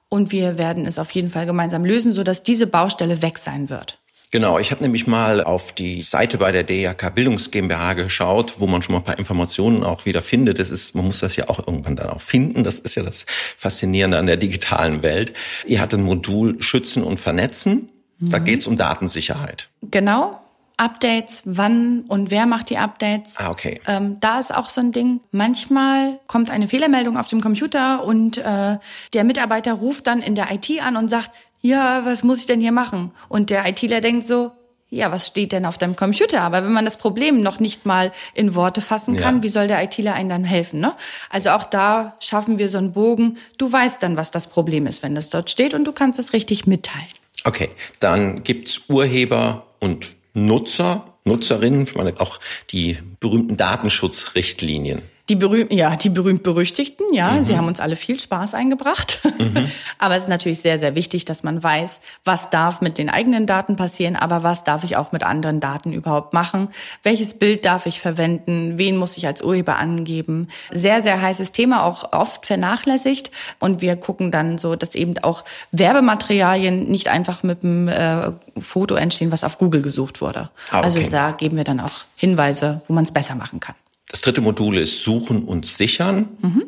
und 0.08 0.30
wir 0.30 0.58
werden 0.58 0.86
es 0.86 0.98
auf 0.98 1.10
jeden 1.10 1.28
Fall 1.28 1.46
gemeinsam 1.46 1.84
lösen, 1.84 2.12
sodass 2.12 2.42
diese 2.42 2.66
Baustelle 2.66 3.20
weg 3.20 3.38
sein 3.38 3.68
wird. 3.68 3.98
Genau, 4.34 4.58
ich 4.58 4.72
habe 4.72 4.82
nämlich 4.82 5.06
mal 5.06 5.44
auf 5.44 5.72
die 5.72 6.02
Seite 6.02 6.38
bei 6.38 6.50
der 6.50 6.64
DRK 6.64 7.14
Bildungs 7.14 7.52
GmbH 7.52 7.92
geschaut, 7.92 8.54
wo 8.58 8.66
man 8.66 8.82
schon 8.82 8.94
mal 8.94 8.98
ein 8.98 9.04
paar 9.04 9.16
Informationen 9.16 9.84
auch 9.84 10.06
wieder 10.06 10.22
findet. 10.22 10.58
Das 10.58 10.70
ist, 10.70 10.96
man 10.96 11.04
muss 11.04 11.20
das 11.20 11.36
ja 11.36 11.48
auch 11.48 11.64
irgendwann 11.64 11.94
dann 11.94 12.10
auch 12.10 12.20
finden. 12.20 12.64
Das 12.64 12.80
ist 12.80 12.96
ja 12.96 13.04
das 13.04 13.26
Faszinierende 13.56 14.18
an 14.18 14.26
der 14.26 14.36
digitalen 14.36 15.02
Welt. 15.04 15.34
Ihr 15.66 15.80
hattet 15.80 16.00
ein 16.00 16.04
Modul 16.04 16.60
Schützen 16.60 17.04
und 17.04 17.20
Vernetzen. 17.20 17.90
Da 18.18 18.40
mhm. 18.40 18.44
geht 18.44 18.62
es 18.62 18.66
um 18.66 18.76
Datensicherheit. 18.76 19.68
Genau. 19.82 20.40
Updates, 20.76 21.42
wann 21.44 22.04
und 22.08 22.30
wer 22.30 22.46
macht 22.46 22.70
die 22.70 22.78
Updates. 22.78 23.36
Ah, 23.38 23.50
okay. 23.50 23.80
Ähm, 23.86 24.18
da 24.20 24.40
ist 24.40 24.54
auch 24.54 24.68
so 24.68 24.80
ein 24.80 24.92
Ding. 24.92 25.20
Manchmal 25.30 26.18
kommt 26.26 26.50
eine 26.50 26.68
Fehlermeldung 26.68 27.16
auf 27.16 27.28
dem 27.28 27.40
Computer 27.40 28.04
und 28.04 28.38
äh, 28.38 28.78
der 29.12 29.24
Mitarbeiter 29.24 29.74
ruft 29.74 30.06
dann 30.06 30.20
in 30.20 30.34
der 30.34 30.50
IT 30.50 30.70
an 30.84 30.96
und 30.96 31.08
sagt, 31.08 31.30
ja, 31.60 32.04
was 32.04 32.24
muss 32.24 32.40
ich 32.40 32.46
denn 32.46 32.60
hier 32.60 32.72
machen? 32.72 33.12
Und 33.28 33.50
der 33.50 33.66
ITler 33.66 34.00
denkt 34.00 34.26
so, 34.26 34.52
ja, 34.90 35.10
was 35.10 35.26
steht 35.26 35.52
denn 35.52 35.66
auf 35.66 35.78
deinem 35.78 35.96
Computer? 35.96 36.42
Aber 36.42 36.64
wenn 36.64 36.72
man 36.72 36.84
das 36.84 36.96
Problem 36.96 37.40
noch 37.42 37.58
nicht 37.58 37.86
mal 37.86 38.12
in 38.34 38.54
Worte 38.54 38.80
fassen 38.80 39.16
kann, 39.16 39.36
ja. 39.36 39.42
wie 39.42 39.48
soll 39.48 39.66
der 39.66 39.82
ITler 39.82 40.14
einen 40.14 40.28
dann 40.28 40.44
helfen? 40.44 40.80
Ne? 40.80 40.94
Also 41.30 41.50
auch 41.50 41.64
da 41.64 42.16
schaffen 42.20 42.58
wir 42.58 42.68
so 42.68 42.78
einen 42.78 42.92
Bogen. 42.92 43.38
Du 43.58 43.70
weißt 43.72 44.02
dann, 44.02 44.16
was 44.16 44.30
das 44.30 44.46
Problem 44.48 44.86
ist, 44.86 45.02
wenn 45.02 45.14
das 45.14 45.30
dort 45.30 45.50
steht 45.50 45.74
und 45.74 45.84
du 45.84 45.92
kannst 45.92 46.20
es 46.20 46.32
richtig 46.32 46.66
mitteilen. 46.66 47.08
Okay, 47.44 47.70
dann 47.98 48.42
gibt's 48.42 48.88
Urheber 48.88 49.66
und 49.80 50.16
Nutzer, 50.34 51.18
Nutzerinnen, 51.24 51.84
ich 51.84 51.94
meine 51.94 52.20
auch 52.20 52.38
die 52.70 52.98
berühmten 53.20 53.56
Datenschutzrichtlinien. 53.56 55.02
Die 55.30 55.36
berühmt, 55.36 55.72
ja, 55.72 55.96
die 55.96 56.10
berühmt-berüchtigten, 56.10 57.06
ja, 57.14 57.30
mhm. 57.30 57.44
sie 57.46 57.56
haben 57.56 57.66
uns 57.66 57.80
alle 57.80 57.96
viel 57.96 58.20
Spaß 58.20 58.52
eingebracht. 58.52 59.20
Mhm. 59.38 59.70
aber 59.98 60.16
es 60.16 60.24
ist 60.24 60.28
natürlich 60.28 60.60
sehr, 60.60 60.78
sehr 60.78 60.94
wichtig, 60.94 61.24
dass 61.24 61.42
man 61.42 61.62
weiß, 61.62 62.00
was 62.26 62.50
darf 62.50 62.82
mit 62.82 62.98
den 62.98 63.08
eigenen 63.08 63.46
Daten 63.46 63.76
passieren, 63.76 64.16
aber 64.16 64.42
was 64.42 64.64
darf 64.64 64.84
ich 64.84 64.98
auch 64.98 65.12
mit 65.12 65.22
anderen 65.22 65.60
Daten 65.60 65.94
überhaupt 65.94 66.34
machen? 66.34 66.68
Welches 67.02 67.38
Bild 67.38 67.64
darf 67.64 67.86
ich 67.86 68.00
verwenden? 68.00 68.76
Wen 68.76 68.98
muss 68.98 69.16
ich 69.16 69.26
als 69.26 69.40
Urheber 69.40 69.76
angeben? 69.76 70.48
Sehr, 70.70 71.00
sehr 71.00 71.22
heißes 71.22 71.52
Thema, 71.52 71.84
auch 71.84 72.12
oft 72.12 72.44
vernachlässigt. 72.44 73.30
Und 73.60 73.80
wir 73.80 73.96
gucken 73.96 74.30
dann 74.30 74.58
so, 74.58 74.76
dass 74.76 74.94
eben 74.94 75.16
auch 75.22 75.44
Werbematerialien 75.72 76.84
nicht 76.90 77.08
einfach 77.08 77.42
mit 77.42 77.64
einem 77.64 77.88
äh, 77.88 78.30
Foto 78.58 78.94
entstehen, 78.94 79.32
was 79.32 79.42
auf 79.42 79.56
Google 79.56 79.80
gesucht 79.80 80.20
wurde. 80.20 80.50
Ah, 80.70 80.80
okay. 80.80 80.84
Also 80.84 81.00
da 81.08 81.30
geben 81.30 81.56
wir 81.56 81.64
dann 81.64 81.80
auch 81.80 82.04
Hinweise, 82.16 82.82
wo 82.88 82.92
man 82.92 83.04
es 83.04 83.12
besser 83.12 83.34
machen 83.34 83.58
kann. 83.58 83.74
Das 84.14 84.20
dritte 84.20 84.40
Modul 84.40 84.78
ist 84.78 85.02
Suchen 85.02 85.42
und 85.42 85.66
Sichern. 85.66 86.28
Mhm. 86.40 86.62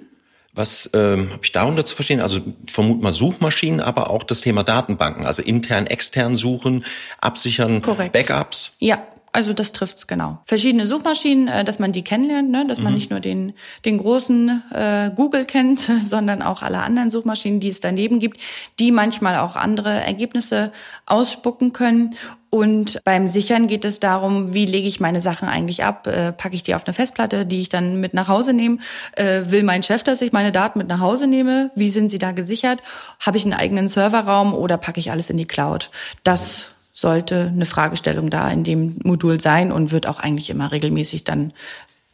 Was 0.53 0.91
ähm, 0.95 1.31
habe 1.31 1.45
ich 1.45 1.53
darunter 1.53 1.85
zu 1.85 1.95
verstehen? 1.95 2.21
Also 2.21 2.41
vermut 2.67 3.03
mal 3.03 3.13
Suchmaschinen, 3.13 3.81
aber 3.81 4.11
auch 4.11 4.25
das 4.25 4.41
Thema 4.41 4.65
Datenbanken, 4.65 5.25
also 5.25 5.43
intern, 5.43 5.87
extern 5.87 6.35
suchen, 6.35 6.85
absichern, 7.21 7.83
Korrekt. 7.83 8.15
Backups. 8.15 8.73
Ja, 8.81 9.01
also 9.31 9.53
das 9.53 9.71
trifft's 9.71 10.09
genau. 10.09 10.41
Verschiedene 10.47 10.89
Suchmaschinen, 10.89 11.47
äh, 11.47 11.63
dass 11.63 11.79
man 11.79 11.93
die 11.93 12.03
kennenlernt, 12.03 12.51
ne? 12.51 12.67
dass 12.67 12.79
man 12.81 12.95
mhm. 12.95 12.97
nicht 12.97 13.11
nur 13.11 13.21
den 13.21 13.53
den 13.85 13.99
großen 13.99 14.63
äh, 14.73 15.11
Google 15.15 15.45
kennt, 15.45 15.79
sondern 16.01 16.43
auch 16.43 16.63
alle 16.63 16.79
anderen 16.79 17.13
Suchmaschinen, 17.13 17.61
die 17.61 17.69
es 17.69 17.79
daneben 17.79 18.19
gibt, 18.19 18.41
die 18.81 18.91
manchmal 18.91 19.39
auch 19.39 19.55
andere 19.55 19.91
Ergebnisse 19.91 20.73
ausspucken 21.05 21.73
können. 21.73 22.17
Und 22.57 23.01
beim 23.05 23.29
Sichern 23.29 23.67
geht 23.67 23.85
es 23.85 24.01
darum, 24.01 24.55
wie 24.55 24.65
lege 24.65 24.89
ich 24.89 24.99
meine 24.99 25.21
Sachen 25.21 25.47
eigentlich 25.47 25.85
ab? 25.85 26.07
Äh, 26.07 26.33
packe 26.33 26.55
ich 26.55 26.63
die 26.63 26.75
auf 26.75 26.87
eine 26.87 26.95
Festplatte, 26.95 27.45
die 27.45 27.59
ich 27.59 27.69
dann 27.69 28.01
mit 28.01 28.15
nach 28.15 28.29
Hause 28.29 28.55
nehme? 28.55 28.79
Äh, 29.15 29.43
will 29.51 29.63
mein 29.63 29.83
Chef, 29.83 30.03
dass 30.03 30.23
ich 30.23 30.33
meine 30.33 30.53
Daten 30.53 30.79
mit 30.79 30.89
nach 30.89 31.01
Hause 31.01 31.27
nehme? 31.27 31.71
Wie 31.75 31.91
sind 31.91 32.09
sie 32.09 32.17
da 32.17 32.33
gesichert? 32.33 32.81
Habe 33.21 33.37
ich 33.37 33.45
einen 33.45 33.53
eigenen 33.53 33.89
Serverraum 33.89 34.55
oder 34.55 34.79
packe 34.79 35.01
ich 35.01 35.11
alles 35.11 35.29
in 35.29 35.37
die 35.37 35.45
Cloud? 35.45 35.91
Das 36.25 36.69
sollte 36.95 37.53
eine 37.55 37.67
Fragestellung 37.67 38.31
da 38.31 38.51
in 38.51 38.65
dem 38.65 39.01
Modul 39.05 39.39
sein 39.39 39.71
und 39.71 39.93
wird 39.93 40.07
auch 40.07 40.19
eigentlich 40.19 40.49
immer 40.49 40.73
regelmäßig 40.73 41.25
dann 41.25 41.53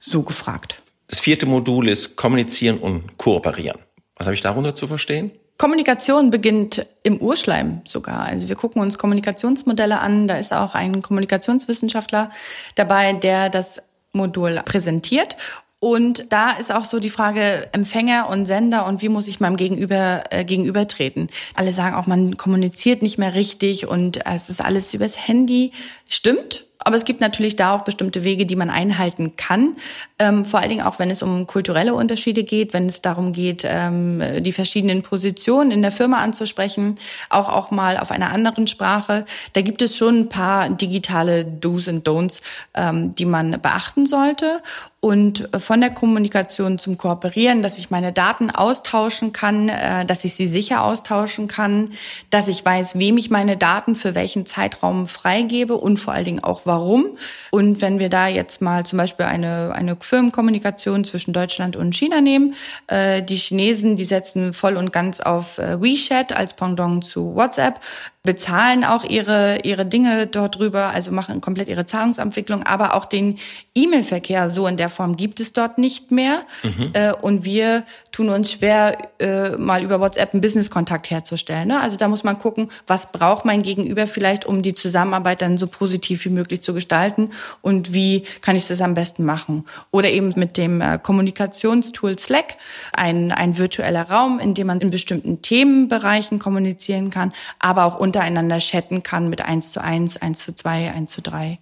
so 0.00 0.24
gefragt. 0.24 0.82
Das 1.06 1.20
vierte 1.20 1.46
Modul 1.46 1.88
ist 1.88 2.16
Kommunizieren 2.16 2.78
und 2.78 3.16
Kooperieren. 3.16 3.78
Was 4.16 4.26
habe 4.26 4.34
ich 4.34 4.40
darunter 4.40 4.74
zu 4.74 4.88
verstehen? 4.88 5.30
Kommunikation 5.58 6.30
beginnt 6.30 6.86
im 7.04 7.18
Urschleim 7.18 7.82
sogar. 7.84 8.20
Also 8.20 8.48
wir 8.48 8.56
gucken 8.56 8.82
uns 8.82 8.98
Kommunikationsmodelle 8.98 10.00
an. 10.00 10.26
Da 10.26 10.36
ist 10.36 10.52
auch 10.52 10.74
ein 10.74 11.02
Kommunikationswissenschaftler 11.02 12.30
dabei, 12.74 13.12
der 13.12 13.48
das 13.48 13.80
Modul 14.12 14.60
präsentiert 14.64 15.36
und 15.82 16.32
da 16.32 16.52
ist 16.52 16.70
auch 16.70 16.84
so 16.84 17.00
die 17.00 17.10
Frage 17.10 17.68
Empfänger 17.72 18.28
und 18.28 18.46
Sender 18.46 18.86
und 18.86 19.02
wie 19.02 19.08
muss 19.08 19.26
ich 19.26 19.40
meinem 19.40 19.56
Gegenüber 19.56 20.22
äh, 20.30 20.44
gegenübertreten. 20.44 21.26
Alle 21.56 21.72
sagen 21.72 21.96
auch, 21.96 22.06
man 22.06 22.36
kommuniziert 22.36 23.02
nicht 23.02 23.18
mehr 23.18 23.34
richtig 23.34 23.88
und 23.88 24.24
es 24.24 24.48
ist 24.48 24.64
alles 24.64 24.94
übers 24.94 25.26
Handy. 25.26 25.72
Stimmt, 26.08 26.66
aber 26.84 26.96
es 26.96 27.04
gibt 27.04 27.20
natürlich 27.20 27.56
da 27.56 27.74
auch 27.74 27.82
bestimmte 27.82 28.24
Wege, 28.24 28.46
die 28.46 28.56
man 28.56 28.70
einhalten 28.70 29.36
kann. 29.36 29.76
Ähm, 30.18 30.44
vor 30.44 30.60
allen 30.60 30.68
Dingen 30.68 30.82
auch, 30.84 30.98
wenn 30.98 31.10
es 31.10 31.22
um 31.22 31.46
kulturelle 31.46 31.94
Unterschiede 31.94 32.44
geht, 32.44 32.72
wenn 32.72 32.86
es 32.86 33.02
darum 33.02 33.32
geht, 33.32 33.64
ähm, 33.66 34.22
die 34.40 34.52
verschiedenen 34.52 35.02
Positionen 35.02 35.70
in 35.70 35.82
der 35.82 35.92
Firma 35.92 36.18
anzusprechen, 36.18 36.96
auch 37.30 37.48
auch 37.48 37.70
mal 37.70 37.98
auf 37.98 38.10
einer 38.10 38.32
anderen 38.32 38.66
Sprache. 38.66 39.24
Da 39.52 39.60
gibt 39.60 39.82
es 39.82 39.96
schon 39.96 40.20
ein 40.20 40.28
paar 40.28 40.68
digitale 40.70 41.44
Do's 41.44 41.88
und 41.88 42.06
Don'ts, 42.06 42.40
ähm, 42.74 43.14
die 43.14 43.26
man 43.26 43.60
beachten 43.60 44.06
sollte 44.06 44.62
und 45.04 45.48
von 45.58 45.80
der 45.80 45.90
Kommunikation 45.90 46.78
zum 46.78 46.96
Kooperieren, 46.96 47.60
dass 47.60 47.76
ich 47.76 47.90
meine 47.90 48.12
Daten 48.12 48.50
austauschen 48.50 49.32
kann, 49.32 49.68
äh, 49.68 50.06
dass 50.06 50.24
ich 50.24 50.34
sie 50.34 50.46
sicher 50.46 50.84
austauschen 50.84 51.48
kann, 51.48 51.90
dass 52.30 52.46
ich 52.46 52.64
weiß, 52.64 52.96
wem 52.96 53.16
ich 53.16 53.28
meine 53.28 53.56
Daten 53.56 53.96
für 53.96 54.14
welchen 54.14 54.46
Zeitraum 54.46 55.08
freigebe 55.08 55.76
und 55.76 55.98
vor 55.98 56.14
allen 56.14 56.24
Dingen 56.24 56.44
auch 56.44 56.66
warum. 56.72 57.18
Und 57.50 57.82
wenn 57.82 57.98
wir 57.98 58.08
da 58.08 58.28
jetzt 58.28 58.62
mal 58.62 58.84
zum 58.86 58.96
Beispiel 58.96 59.26
eine, 59.26 59.72
eine 59.74 59.96
Firmenkommunikation 60.00 61.04
zwischen 61.04 61.34
Deutschland 61.34 61.76
und 61.76 61.94
China 61.94 62.22
nehmen, 62.22 62.54
äh, 62.86 63.22
die 63.22 63.36
Chinesen, 63.36 63.96
die 63.96 64.04
setzen 64.04 64.54
voll 64.54 64.76
und 64.76 64.90
ganz 64.90 65.20
auf 65.20 65.58
äh, 65.58 65.80
WeChat 65.82 66.32
als 66.34 66.54
Pendant 66.54 67.04
zu 67.04 67.34
WhatsApp 67.34 67.78
bezahlen 68.24 68.84
auch 68.84 69.02
ihre, 69.02 69.58
ihre 69.64 69.84
Dinge 69.84 70.28
dort 70.28 70.56
drüber, 70.56 70.90
also 70.94 71.10
machen 71.10 71.40
komplett 71.40 71.66
ihre 71.66 71.86
Zahlungsabwicklung, 71.86 72.62
aber 72.62 72.94
auch 72.94 73.04
den 73.04 73.36
E-Mail-Verkehr 73.74 74.48
so 74.48 74.68
in 74.68 74.76
der 74.76 74.88
Form 74.88 75.16
gibt 75.16 75.40
es 75.40 75.52
dort 75.52 75.78
nicht 75.78 76.12
mehr. 76.12 76.42
Mhm. 76.62 76.90
Äh, 76.92 77.12
und 77.14 77.44
wir 77.44 77.82
tun 78.12 78.28
uns 78.28 78.52
schwer, 78.52 78.96
äh, 79.18 79.50
mal 79.56 79.82
über 79.82 79.98
WhatsApp 79.98 80.34
einen 80.34 80.40
Business-Kontakt 80.40 81.10
herzustellen. 81.10 81.66
Ne? 81.66 81.80
Also 81.80 81.96
da 81.96 82.06
muss 82.06 82.22
man 82.22 82.38
gucken, 82.38 82.68
was 82.86 83.10
braucht 83.10 83.44
mein 83.44 83.62
Gegenüber 83.62 84.06
vielleicht, 84.06 84.44
um 84.44 84.62
die 84.62 84.74
Zusammenarbeit 84.74 85.42
dann 85.42 85.58
so 85.58 85.66
positiv 85.66 86.24
wie 86.24 86.30
möglich 86.30 86.51
zu 86.60 86.74
gestalten 86.74 87.30
und 87.60 87.94
wie 87.94 88.24
kann 88.40 88.56
ich 88.56 88.66
das 88.66 88.80
am 88.80 88.94
besten 88.94 89.24
machen. 89.24 89.64
Oder 89.90 90.10
eben 90.10 90.32
mit 90.36 90.56
dem 90.56 90.80
äh, 90.80 90.98
Kommunikationstool 91.02 92.18
Slack, 92.18 92.56
ein, 92.92 93.32
ein 93.32 93.58
virtueller 93.58 94.10
Raum, 94.10 94.38
in 94.38 94.54
dem 94.54 94.66
man 94.66 94.80
in 94.80 94.90
bestimmten 94.90 95.42
Themenbereichen 95.42 96.38
kommunizieren 96.38 97.10
kann, 97.10 97.32
aber 97.58 97.84
auch 97.84 97.98
untereinander 97.98 98.58
chatten 98.58 99.02
kann 99.02 99.28
mit 99.28 99.44
1 99.44 99.72
zu 99.72 99.80
1, 99.80 100.18
1 100.18 100.38
zu 100.38 100.54
2, 100.54 100.92
1 100.92 101.10
zu 101.10 101.22
3. 101.22 101.58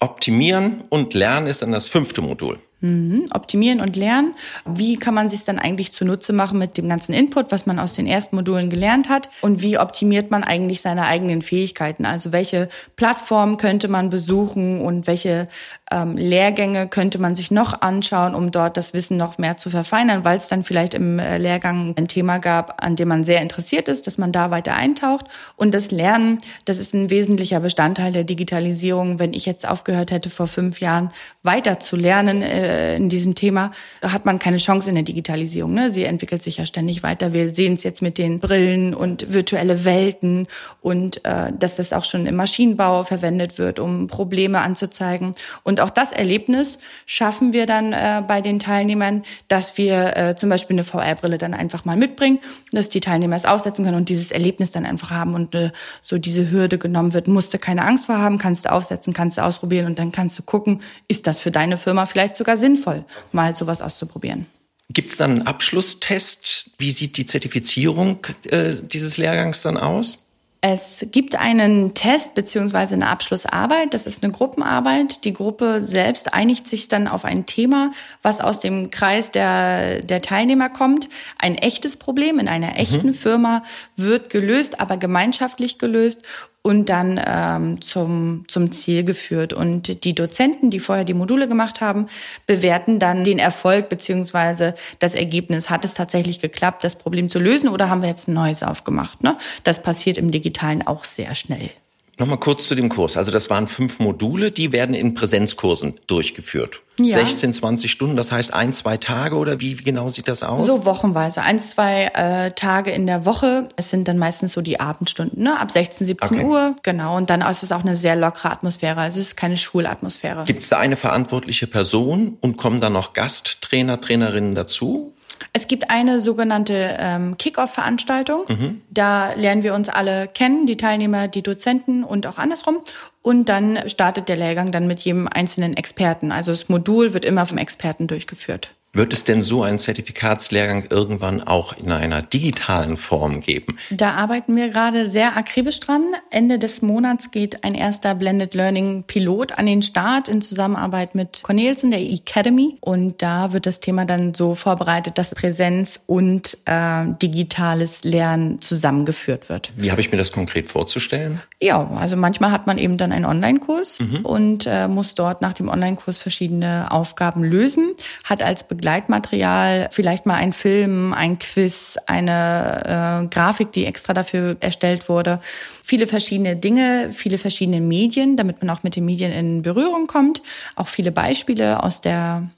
Optimieren 0.00 0.84
und 0.88 1.14
Lernen 1.14 1.46
ist 1.46 1.62
dann 1.62 1.72
das 1.72 1.88
fünfte 1.88 2.22
Modul. 2.22 2.60
Mhm. 2.80 3.26
Optimieren 3.32 3.80
und 3.80 3.96
lernen. 3.96 4.34
Wie 4.64 4.98
kann 4.98 5.12
man 5.12 5.28
sich 5.28 5.44
dann 5.44 5.58
eigentlich 5.58 5.92
zunutze 5.92 6.32
machen 6.32 6.60
mit 6.60 6.78
dem 6.78 6.88
ganzen 6.88 7.12
Input, 7.12 7.50
was 7.50 7.66
man 7.66 7.80
aus 7.80 7.94
den 7.94 8.06
ersten 8.06 8.36
Modulen 8.36 8.70
gelernt 8.70 9.08
hat? 9.08 9.30
Und 9.40 9.62
wie 9.62 9.78
optimiert 9.78 10.30
man 10.30 10.44
eigentlich 10.44 10.80
seine 10.80 11.06
eigenen 11.06 11.42
Fähigkeiten? 11.42 12.06
Also 12.06 12.30
welche 12.30 12.68
Plattformen 12.94 13.56
könnte 13.56 13.88
man 13.88 14.10
besuchen 14.10 14.80
und 14.80 15.08
welche 15.08 15.48
ähm, 15.90 16.16
Lehrgänge 16.16 16.86
könnte 16.86 17.18
man 17.18 17.34
sich 17.34 17.50
noch 17.50 17.80
anschauen, 17.80 18.36
um 18.36 18.52
dort 18.52 18.76
das 18.76 18.94
Wissen 18.94 19.16
noch 19.16 19.38
mehr 19.38 19.56
zu 19.56 19.70
verfeinern, 19.70 20.24
weil 20.24 20.38
es 20.38 20.46
dann 20.46 20.62
vielleicht 20.62 20.94
im 20.94 21.18
äh, 21.18 21.38
Lehrgang 21.38 21.94
ein 21.98 22.06
Thema 22.06 22.38
gab, 22.38 22.84
an 22.84 22.94
dem 22.94 23.08
man 23.08 23.24
sehr 23.24 23.42
interessiert 23.42 23.88
ist, 23.88 24.06
dass 24.06 24.18
man 24.18 24.30
da 24.30 24.52
weiter 24.52 24.74
eintaucht. 24.74 25.26
Und 25.56 25.74
das 25.74 25.90
Lernen, 25.90 26.38
das 26.64 26.78
ist 26.78 26.94
ein 26.94 27.10
wesentlicher 27.10 27.58
Bestandteil 27.58 28.12
der 28.12 28.24
Digitalisierung. 28.24 29.18
Wenn 29.18 29.32
ich 29.32 29.46
jetzt 29.46 29.66
aufgehört 29.66 30.12
hätte, 30.12 30.30
vor 30.30 30.46
fünf 30.46 30.80
Jahren 30.80 31.10
weiter 31.42 31.80
zu 31.80 31.96
lernen, 31.96 32.42
äh, 32.42 32.67
äh, 32.68 32.96
in 32.96 33.08
diesem 33.08 33.34
Thema, 33.34 33.72
hat 34.02 34.26
man 34.26 34.38
keine 34.38 34.58
Chance 34.58 34.90
in 34.90 34.94
der 34.94 35.04
Digitalisierung. 35.04 35.74
Ne? 35.74 35.90
Sie 35.90 36.04
entwickelt 36.04 36.42
sich 36.42 36.58
ja 36.58 36.66
ständig 36.66 37.02
weiter. 37.02 37.32
Wir 37.32 37.54
sehen 37.54 37.74
es 37.74 37.82
jetzt 37.82 38.02
mit 38.02 38.18
den 38.18 38.38
Brillen 38.38 38.94
und 38.94 39.32
virtuelle 39.32 39.84
Welten 39.84 40.46
und 40.80 41.24
äh, 41.24 41.52
dass 41.58 41.76
das 41.76 41.92
auch 41.92 42.04
schon 42.04 42.26
im 42.26 42.36
Maschinenbau 42.36 43.02
verwendet 43.02 43.58
wird, 43.58 43.78
um 43.78 44.06
Probleme 44.06 44.60
anzuzeigen. 44.60 45.34
Und 45.62 45.80
auch 45.80 45.90
das 45.90 46.12
Erlebnis 46.12 46.78
schaffen 47.06 47.52
wir 47.52 47.66
dann 47.66 47.92
äh, 47.92 48.22
bei 48.26 48.40
den 48.40 48.58
Teilnehmern, 48.58 49.22
dass 49.48 49.78
wir 49.78 50.16
äh, 50.16 50.36
zum 50.36 50.50
Beispiel 50.50 50.74
eine 50.74 50.84
VR-Brille 50.84 51.38
dann 51.38 51.54
einfach 51.54 51.84
mal 51.84 51.96
mitbringen, 51.96 52.40
dass 52.72 52.88
die 52.88 53.00
Teilnehmer 53.00 53.36
es 53.36 53.46
aufsetzen 53.46 53.84
können 53.84 53.96
und 53.96 54.08
dieses 54.08 54.30
Erlebnis 54.30 54.72
dann 54.72 54.84
einfach 54.84 55.10
haben 55.10 55.34
und 55.34 55.54
äh, 55.54 55.70
so 56.02 56.18
diese 56.18 56.50
Hürde 56.50 56.78
genommen 56.78 57.14
wird. 57.14 57.28
Musst 57.28 57.54
du 57.54 57.58
keine 57.58 57.84
Angst 57.84 58.06
vor 58.06 58.18
haben, 58.18 58.38
kannst 58.38 58.66
du 58.66 58.72
aufsetzen, 58.72 59.12
kannst 59.14 59.38
du 59.38 59.42
ausprobieren 59.42 59.86
und 59.86 59.98
dann 59.98 60.12
kannst 60.12 60.38
du 60.38 60.42
gucken, 60.42 60.82
ist 61.08 61.26
das 61.26 61.40
für 61.40 61.50
deine 61.50 61.76
Firma 61.76 62.06
vielleicht 62.06 62.36
sogar 62.36 62.56
sinnvoll, 62.58 63.04
mal 63.32 63.54
sowas 63.54 63.80
auszuprobieren. 63.82 64.46
Gibt 64.90 65.10
es 65.10 65.16
dann 65.16 65.30
einen 65.32 65.46
Abschlusstest? 65.46 66.70
Wie 66.78 66.90
sieht 66.90 67.16
die 67.16 67.26
Zertifizierung 67.26 68.26
äh, 68.50 68.72
dieses 68.82 69.18
Lehrgangs 69.18 69.62
dann 69.62 69.76
aus? 69.76 70.18
Es 70.60 71.06
gibt 71.12 71.36
einen 71.36 71.94
Test 71.94 72.34
beziehungsweise 72.34 72.96
eine 72.96 73.08
Abschlussarbeit. 73.08 73.94
Das 73.94 74.06
ist 74.06 74.24
eine 74.24 74.32
Gruppenarbeit. 74.32 75.24
Die 75.24 75.32
Gruppe 75.32 75.80
selbst 75.80 76.34
einigt 76.34 76.66
sich 76.66 76.88
dann 76.88 77.06
auf 77.06 77.24
ein 77.24 77.46
Thema, 77.46 77.92
was 78.22 78.40
aus 78.40 78.58
dem 78.58 78.90
Kreis 78.90 79.30
der, 79.30 80.00
der 80.00 80.20
Teilnehmer 80.20 80.68
kommt. 80.68 81.08
Ein 81.38 81.54
echtes 81.54 81.96
Problem 81.96 82.40
in 82.40 82.48
einer 82.48 82.76
echten 82.76 83.08
mhm. 83.08 83.14
Firma 83.14 83.62
wird 83.94 84.30
gelöst, 84.30 84.80
aber 84.80 84.96
gemeinschaftlich 84.96 85.78
gelöst 85.78 86.22
und 86.62 86.88
dann 86.88 87.20
ähm, 87.24 87.80
zum, 87.80 88.44
zum 88.48 88.70
Ziel 88.72 89.04
geführt. 89.04 89.52
Und 89.52 90.04
die 90.04 90.14
Dozenten, 90.14 90.70
die 90.70 90.80
vorher 90.80 91.04
die 91.04 91.14
Module 91.14 91.48
gemacht 91.48 91.80
haben, 91.80 92.06
bewerten 92.46 92.98
dann 92.98 93.24
den 93.24 93.38
Erfolg 93.38 93.88
beziehungsweise 93.88 94.74
das 94.98 95.14
Ergebnis. 95.14 95.70
Hat 95.70 95.84
es 95.84 95.94
tatsächlich 95.94 96.40
geklappt, 96.40 96.84
das 96.84 96.96
Problem 96.96 97.30
zu 97.30 97.38
lösen 97.38 97.68
oder 97.68 97.88
haben 97.88 98.02
wir 98.02 98.08
jetzt 98.08 98.28
ein 98.28 98.34
neues 98.34 98.62
aufgemacht? 98.62 99.22
Ne? 99.22 99.38
Das 99.64 99.82
passiert 99.82 100.18
im 100.18 100.30
Digitalen 100.30 100.86
auch 100.86 101.04
sehr 101.04 101.34
schnell. 101.34 101.70
Nochmal 102.18 102.38
kurz 102.38 102.66
zu 102.66 102.74
dem 102.74 102.88
Kurs. 102.88 103.16
Also 103.16 103.30
das 103.30 103.48
waren 103.48 103.68
fünf 103.68 104.00
Module, 104.00 104.50
die 104.50 104.72
werden 104.72 104.94
in 104.94 105.14
Präsenzkursen 105.14 105.94
durchgeführt. 106.08 106.82
Ja. 106.98 107.18
16, 107.18 107.52
20 107.52 107.92
Stunden, 107.92 108.16
das 108.16 108.32
heißt 108.32 108.52
ein, 108.52 108.72
zwei 108.72 108.96
Tage 108.96 109.36
oder 109.36 109.60
wie, 109.60 109.78
wie 109.78 109.84
genau 109.84 110.08
sieht 110.08 110.26
das 110.26 110.42
aus? 110.42 110.66
So 110.66 110.84
wochenweise, 110.84 111.42
ein, 111.42 111.60
zwei 111.60 112.06
äh, 112.06 112.50
Tage 112.50 112.90
in 112.90 113.06
der 113.06 113.24
Woche. 113.24 113.68
Es 113.76 113.90
sind 113.90 114.08
dann 114.08 114.18
meistens 114.18 114.52
so 114.52 114.62
die 114.62 114.80
Abendstunden, 114.80 115.44
ne? 115.44 115.60
ab 115.60 115.70
16, 115.70 116.08
17 116.08 116.38
okay. 116.38 116.44
Uhr. 116.44 116.76
Genau, 116.82 117.16
und 117.16 117.30
dann 117.30 117.40
ist 117.42 117.62
es 117.62 117.70
auch 117.70 117.82
eine 117.82 117.94
sehr 117.94 118.16
lockere 118.16 118.50
Atmosphäre. 118.50 119.00
Also 119.00 119.20
es 119.20 119.28
ist 119.28 119.36
keine 119.36 119.56
Schulatmosphäre. 119.56 120.44
Gibt 120.44 120.62
es 120.62 120.70
da 120.70 120.78
eine 120.78 120.96
verantwortliche 120.96 121.68
Person 121.68 122.36
und 122.40 122.56
kommen 122.56 122.80
dann 122.80 122.94
noch 122.94 123.12
Gasttrainer, 123.12 124.00
Trainerinnen 124.00 124.56
dazu? 124.56 125.14
Es 125.52 125.68
gibt 125.68 125.90
eine 125.90 126.20
sogenannte 126.20 126.96
ähm, 126.98 127.36
Kick-Off-Veranstaltung. 127.36 128.44
Mhm. 128.48 128.80
Da 128.90 129.32
lernen 129.34 129.62
wir 129.62 129.74
uns 129.74 129.88
alle 129.88 130.28
kennen, 130.28 130.66
die 130.66 130.76
Teilnehmer, 130.76 131.28
die 131.28 131.42
Dozenten 131.42 132.04
und 132.04 132.26
auch 132.26 132.38
andersrum. 132.38 132.78
Und 133.22 133.48
dann 133.48 133.88
startet 133.88 134.28
der 134.28 134.36
Lehrgang 134.36 134.72
dann 134.72 134.86
mit 134.86 135.00
jedem 135.00 135.28
einzelnen 135.28 135.76
Experten. 135.76 136.32
Also 136.32 136.52
das 136.52 136.68
Modul 136.68 137.14
wird 137.14 137.24
immer 137.24 137.46
vom 137.46 137.58
Experten 137.58 138.06
durchgeführt. 138.06 138.74
Wird 138.98 139.12
es 139.12 139.22
denn 139.22 139.42
so 139.42 139.62
einen 139.62 139.78
Zertifikatslehrgang 139.78 140.86
irgendwann 140.90 141.40
auch 141.40 141.72
in 141.76 141.92
einer 141.92 142.20
digitalen 142.20 142.96
Form 142.96 143.38
geben? 143.38 143.78
Da 143.90 144.14
arbeiten 144.14 144.56
wir 144.56 144.70
gerade 144.70 145.08
sehr 145.08 145.36
akribisch 145.36 145.78
dran. 145.78 146.02
Ende 146.30 146.58
des 146.58 146.82
Monats 146.82 147.30
geht 147.30 147.62
ein 147.62 147.76
erster 147.76 148.16
Blended 148.16 148.54
Learning 148.54 149.04
Pilot 149.04 149.56
an 149.56 149.66
den 149.66 149.82
Start 149.82 150.26
in 150.26 150.40
Zusammenarbeit 150.40 151.14
mit 151.14 151.44
Cornelsen, 151.44 151.92
der 151.92 152.00
Academy. 152.00 152.76
Und 152.80 153.22
da 153.22 153.52
wird 153.52 153.66
das 153.66 153.78
Thema 153.78 154.04
dann 154.04 154.34
so 154.34 154.56
vorbereitet, 154.56 155.16
dass 155.16 155.32
Präsenz 155.32 156.00
und 156.06 156.58
äh, 156.64 157.04
digitales 157.22 158.02
Lernen 158.02 158.60
zusammengeführt 158.60 159.48
wird. 159.48 159.72
Wie 159.76 159.92
habe 159.92 160.00
ich 160.00 160.10
mir 160.10 160.18
das 160.18 160.32
konkret 160.32 160.66
vorzustellen? 160.66 161.40
Ja, 161.60 161.90
also 161.96 162.16
manchmal 162.16 162.52
hat 162.52 162.68
man 162.68 162.78
eben 162.78 162.98
dann 162.98 163.10
einen 163.10 163.24
Online-Kurs 163.24 163.98
mhm. 163.98 164.24
und 164.24 164.66
äh, 164.66 164.86
muss 164.86 165.16
dort 165.16 165.42
nach 165.42 165.54
dem 165.54 165.68
Online-Kurs 165.68 166.16
verschiedene 166.16 166.86
Aufgaben 166.92 167.42
lösen, 167.42 167.94
hat 168.22 168.44
als 168.44 168.62
Begleitmaterial 168.62 169.88
vielleicht 169.90 170.24
mal 170.24 170.36
ein 170.36 170.52
Film, 170.52 171.12
ein 171.12 171.40
Quiz, 171.40 171.98
eine 172.06 173.24
äh, 173.24 173.26
Grafik, 173.26 173.72
die 173.72 173.86
extra 173.86 174.14
dafür 174.14 174.56
erstellt 174.60 175.08
wurde. 175.08 175.40
Viele 175.82 176.06
verschiedene 176.06 176.54
Dinge, 176.54 177.10
viele 177.12 177.38
verschiedene 177.38 177.80
Medien, 177.80 178.36
damit 178.36 178.62
man 178.62 178.70
auch 178.70 178.84
mit 178.84 178.94
den 178.94 179.04
Medien 179.04 179.32
in 179.32 179.62
Berührung 179.62 180.06
kommt. 180.06 180.42
Auch 180.76 180.86
viele 180.86 181.10
Beispiele 181.10 181.82
aus 181.82 182.00
der 182.00 182.48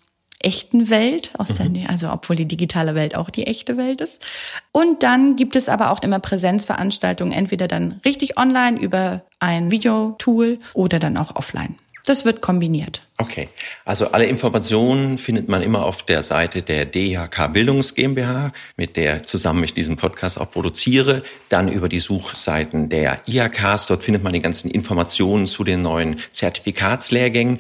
echten 0.41 0.91
Welt, 0.91 1.33
aus 1.39 1.49
der, 1.55 1.69
mhm. 1.69 1.87
also 1.89 2.11
obwohl 2.11 2.37
die 2.37 2.47
digitale 2.47 2.95
Welt 2.95 3.15
auch 3.15 3.31
die 3.31 3.47
echte 3.47 3.77
Welt 3.77 4.01
ist. 4.01 4.25
Und 4.73 5.03
dann 5.03 5.37
gibt 5.37 5.57
es 5.57 5.69
aber 5.69 5.91
auch 5.91 6.03
immer 6.03 6.19
Präsenzveranstaltungen, 6.19 7.33
entweder 7.33 7.69
dann 7.69 8.01
richtig 8.05 8.39
online 8.39 8.79
über 8.79 9.23
ein 9.39 9.71
Videotool 9.71 10.59
oder 10.75 10.99
dann 10.99 11.17
auch 11.17 11.37
offline. 11.37 11.77
Das 12.07 12.25
wird 12.25 12.41
kombiniert. 12.41 13.03
Okay, 13.21 13.49
also 13.85 14.13
alle 14.13 14.25
Informationen 14.25 15.19
findet 15.19 15.47
man 15.47 15.63
immer 15.63 15.85
auf 15.85 16.03
der 16.03 16.23
Seite 16.23 16.63
der 16.63 16.87
DHK 16.87 17.53
Bildungs 17.53 17.95
GmbH, 17.95 18.55
mit 18.79 18.97
der 18.97 19.25
zusammen 19.25 19.63
ich 19.63 19.75
diesen 19.75 19.97
Podcast 19.97 20.41
auch 20.41 20.51
produziere. 20.51 21.23
Dann 21.51 21.69
über 21.69 21.91
die 21.91 21.99
Suchseiten 21.99 22.89
der 22.89 23.21
IHKs. 23.27 23.89
Dort 23.89 24.05
findet 24.05 24.23
man 24.23 24.33
die 24.33 24.41
ganzen 24.41 24.71
Informationen 24.71 25.47
zu 25.47 25.65
den 25.65 25.83
neuen 25.83 26.17
Zertifikatslehrgängen. 26.31 27.59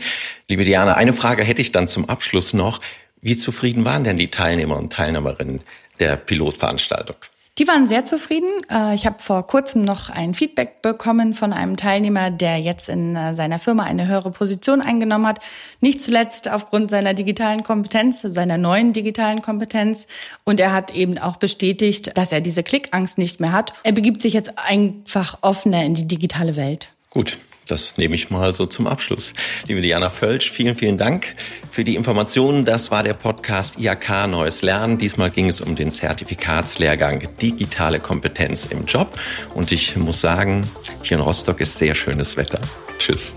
Liebe 0.49 0.65
Diana, 0.65 0.95
eine 0.95 1.13
Frage 1.13 1.45
hätte 1.45 1.61
ich 1.61 1.73
dann 1.73 1.89
zum 1.89 2.09
Abschluss 2.09 2.55
noch. 2.55 2.81
Wie 3.21 3.37
zufrieden 3.37 3.85
waren 3.85 4.03
denn 4.03 4.17
die 4.17 4.31
Teilnehmer 4.31 4.79
und 4.79 4.95
Teilnehmerinnen 4.95 5.61
der 5.99 6.17
Pilotveranstaltung? 6.17 7.17
Die 7.61 7.69
waren 7.69 7.87
sehr 7.87 8.07
zufrieden. 8.07 8.49
Äh, 8.71 8.95
ich 8.95 9.05
habe 9.05 9.23
vor 9.23 9.47
kurzem 9.47 9.85
noch 9.85 10.09
ein 10.09 10.33
Feedback 10.33 10.81
bekommen 10.81 11.35
von 11.35 11.53
einem 11.53 11.77
Teilnehmer, 11.77 12.31
der 12.31 12.59
jetzt 12.59 12.89
in 12.89 13.15
äh, 13.15 13.35
seiner 13.35 13.59
Firma 13.59 13.83
eine 13.83 14.09
höhere 14.09 14.31
Position 14.31 14.81
eingenommen 14.81 15.27
hat. 15.27 15.41
Nicht 15.83 16.01
zuletzt 16.01 16.49
aufgrund 16.49 16.91
seiner 16.91 17.13
digitalen 17.13 17.63
Kompetenz, 17.63 18.23
seiner 18.23 18.57
neuen 18.57 18.95
digitalen 18.95 19.43
Kompetenz. 19.43 20.07
Und 20.45 20.59
er 20.59 20.73
hat 20.73 20.95
eben 20.97 21.19
auch 21.19 21.37
bestätigt, 21.37 22.17
dass 22.17 22.33
er 22.33 22.41
diese 22.41 22.63
Klickangst 22.63 23.19
nicht 23.19 23.41
mehr 23.41 23.53
hat. 23.53 23.75
Er 23.83 23.93
begibt 23.93 24.23
sich 24.23 24.33
jetzt 24.33 24.59
einfach 24.59 25.37
offener 25.43 25.85
in 25.85 25.93
die 25.93 26.09
digitale 26.09 26.57
Welt. 26.57 26.89
Gut, 27.11 27.37
das 27.71 27.97
nehme 27.97 28.15
ich 28.15 28.31
mal 28.31 28.55
so 28.55 28.67
zum 28.67 28.87
Abschluss. 28.87 29.35
Liebe 29.67 29.81
Diana 29.81 30.11
Völsch, 30.11 30.51
vielen, 30.51 30.75
vielen 30.75 30.99
Dank 30.99 31.35
für 31.71 31.85
die 31.85 31.95
Informationen. 31.95 32.65
Das 32.65 32.91
war 32.91 33.03
der 33.03 33.15
Podcast 33.15 33.79
IAK 33.79 34.27
Neues 34.29 34.63
Lernen. 34.63 34.99
Diesmal 34.99 35.31
ging 35.31 35.49
es 35.49 35.61
um 35.61 35.77
den 35.77 35.91
Zertifikatslehrgang 35.91 37.29
Digitale 37.41 38.01
Kompetenz 38.01 38.67
im 38.67 38.85
Job. 38.87 39.19
Und 39.55 39.73
ich 39.73 39.97
muss 39.97 40.21
sagen, 40.21 40.69
hier 41.03 41.19
in 41.19 41.23
Rostock 41.23 41.61
ist 41.61 41.79
sehr 41.79 41.95
schönes 41.95 42.37
Wetter. 42.37 42.61
Tschüss. 42.99 43.35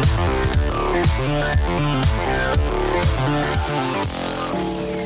Thank 1.12 1.60
you. 4.94 4.99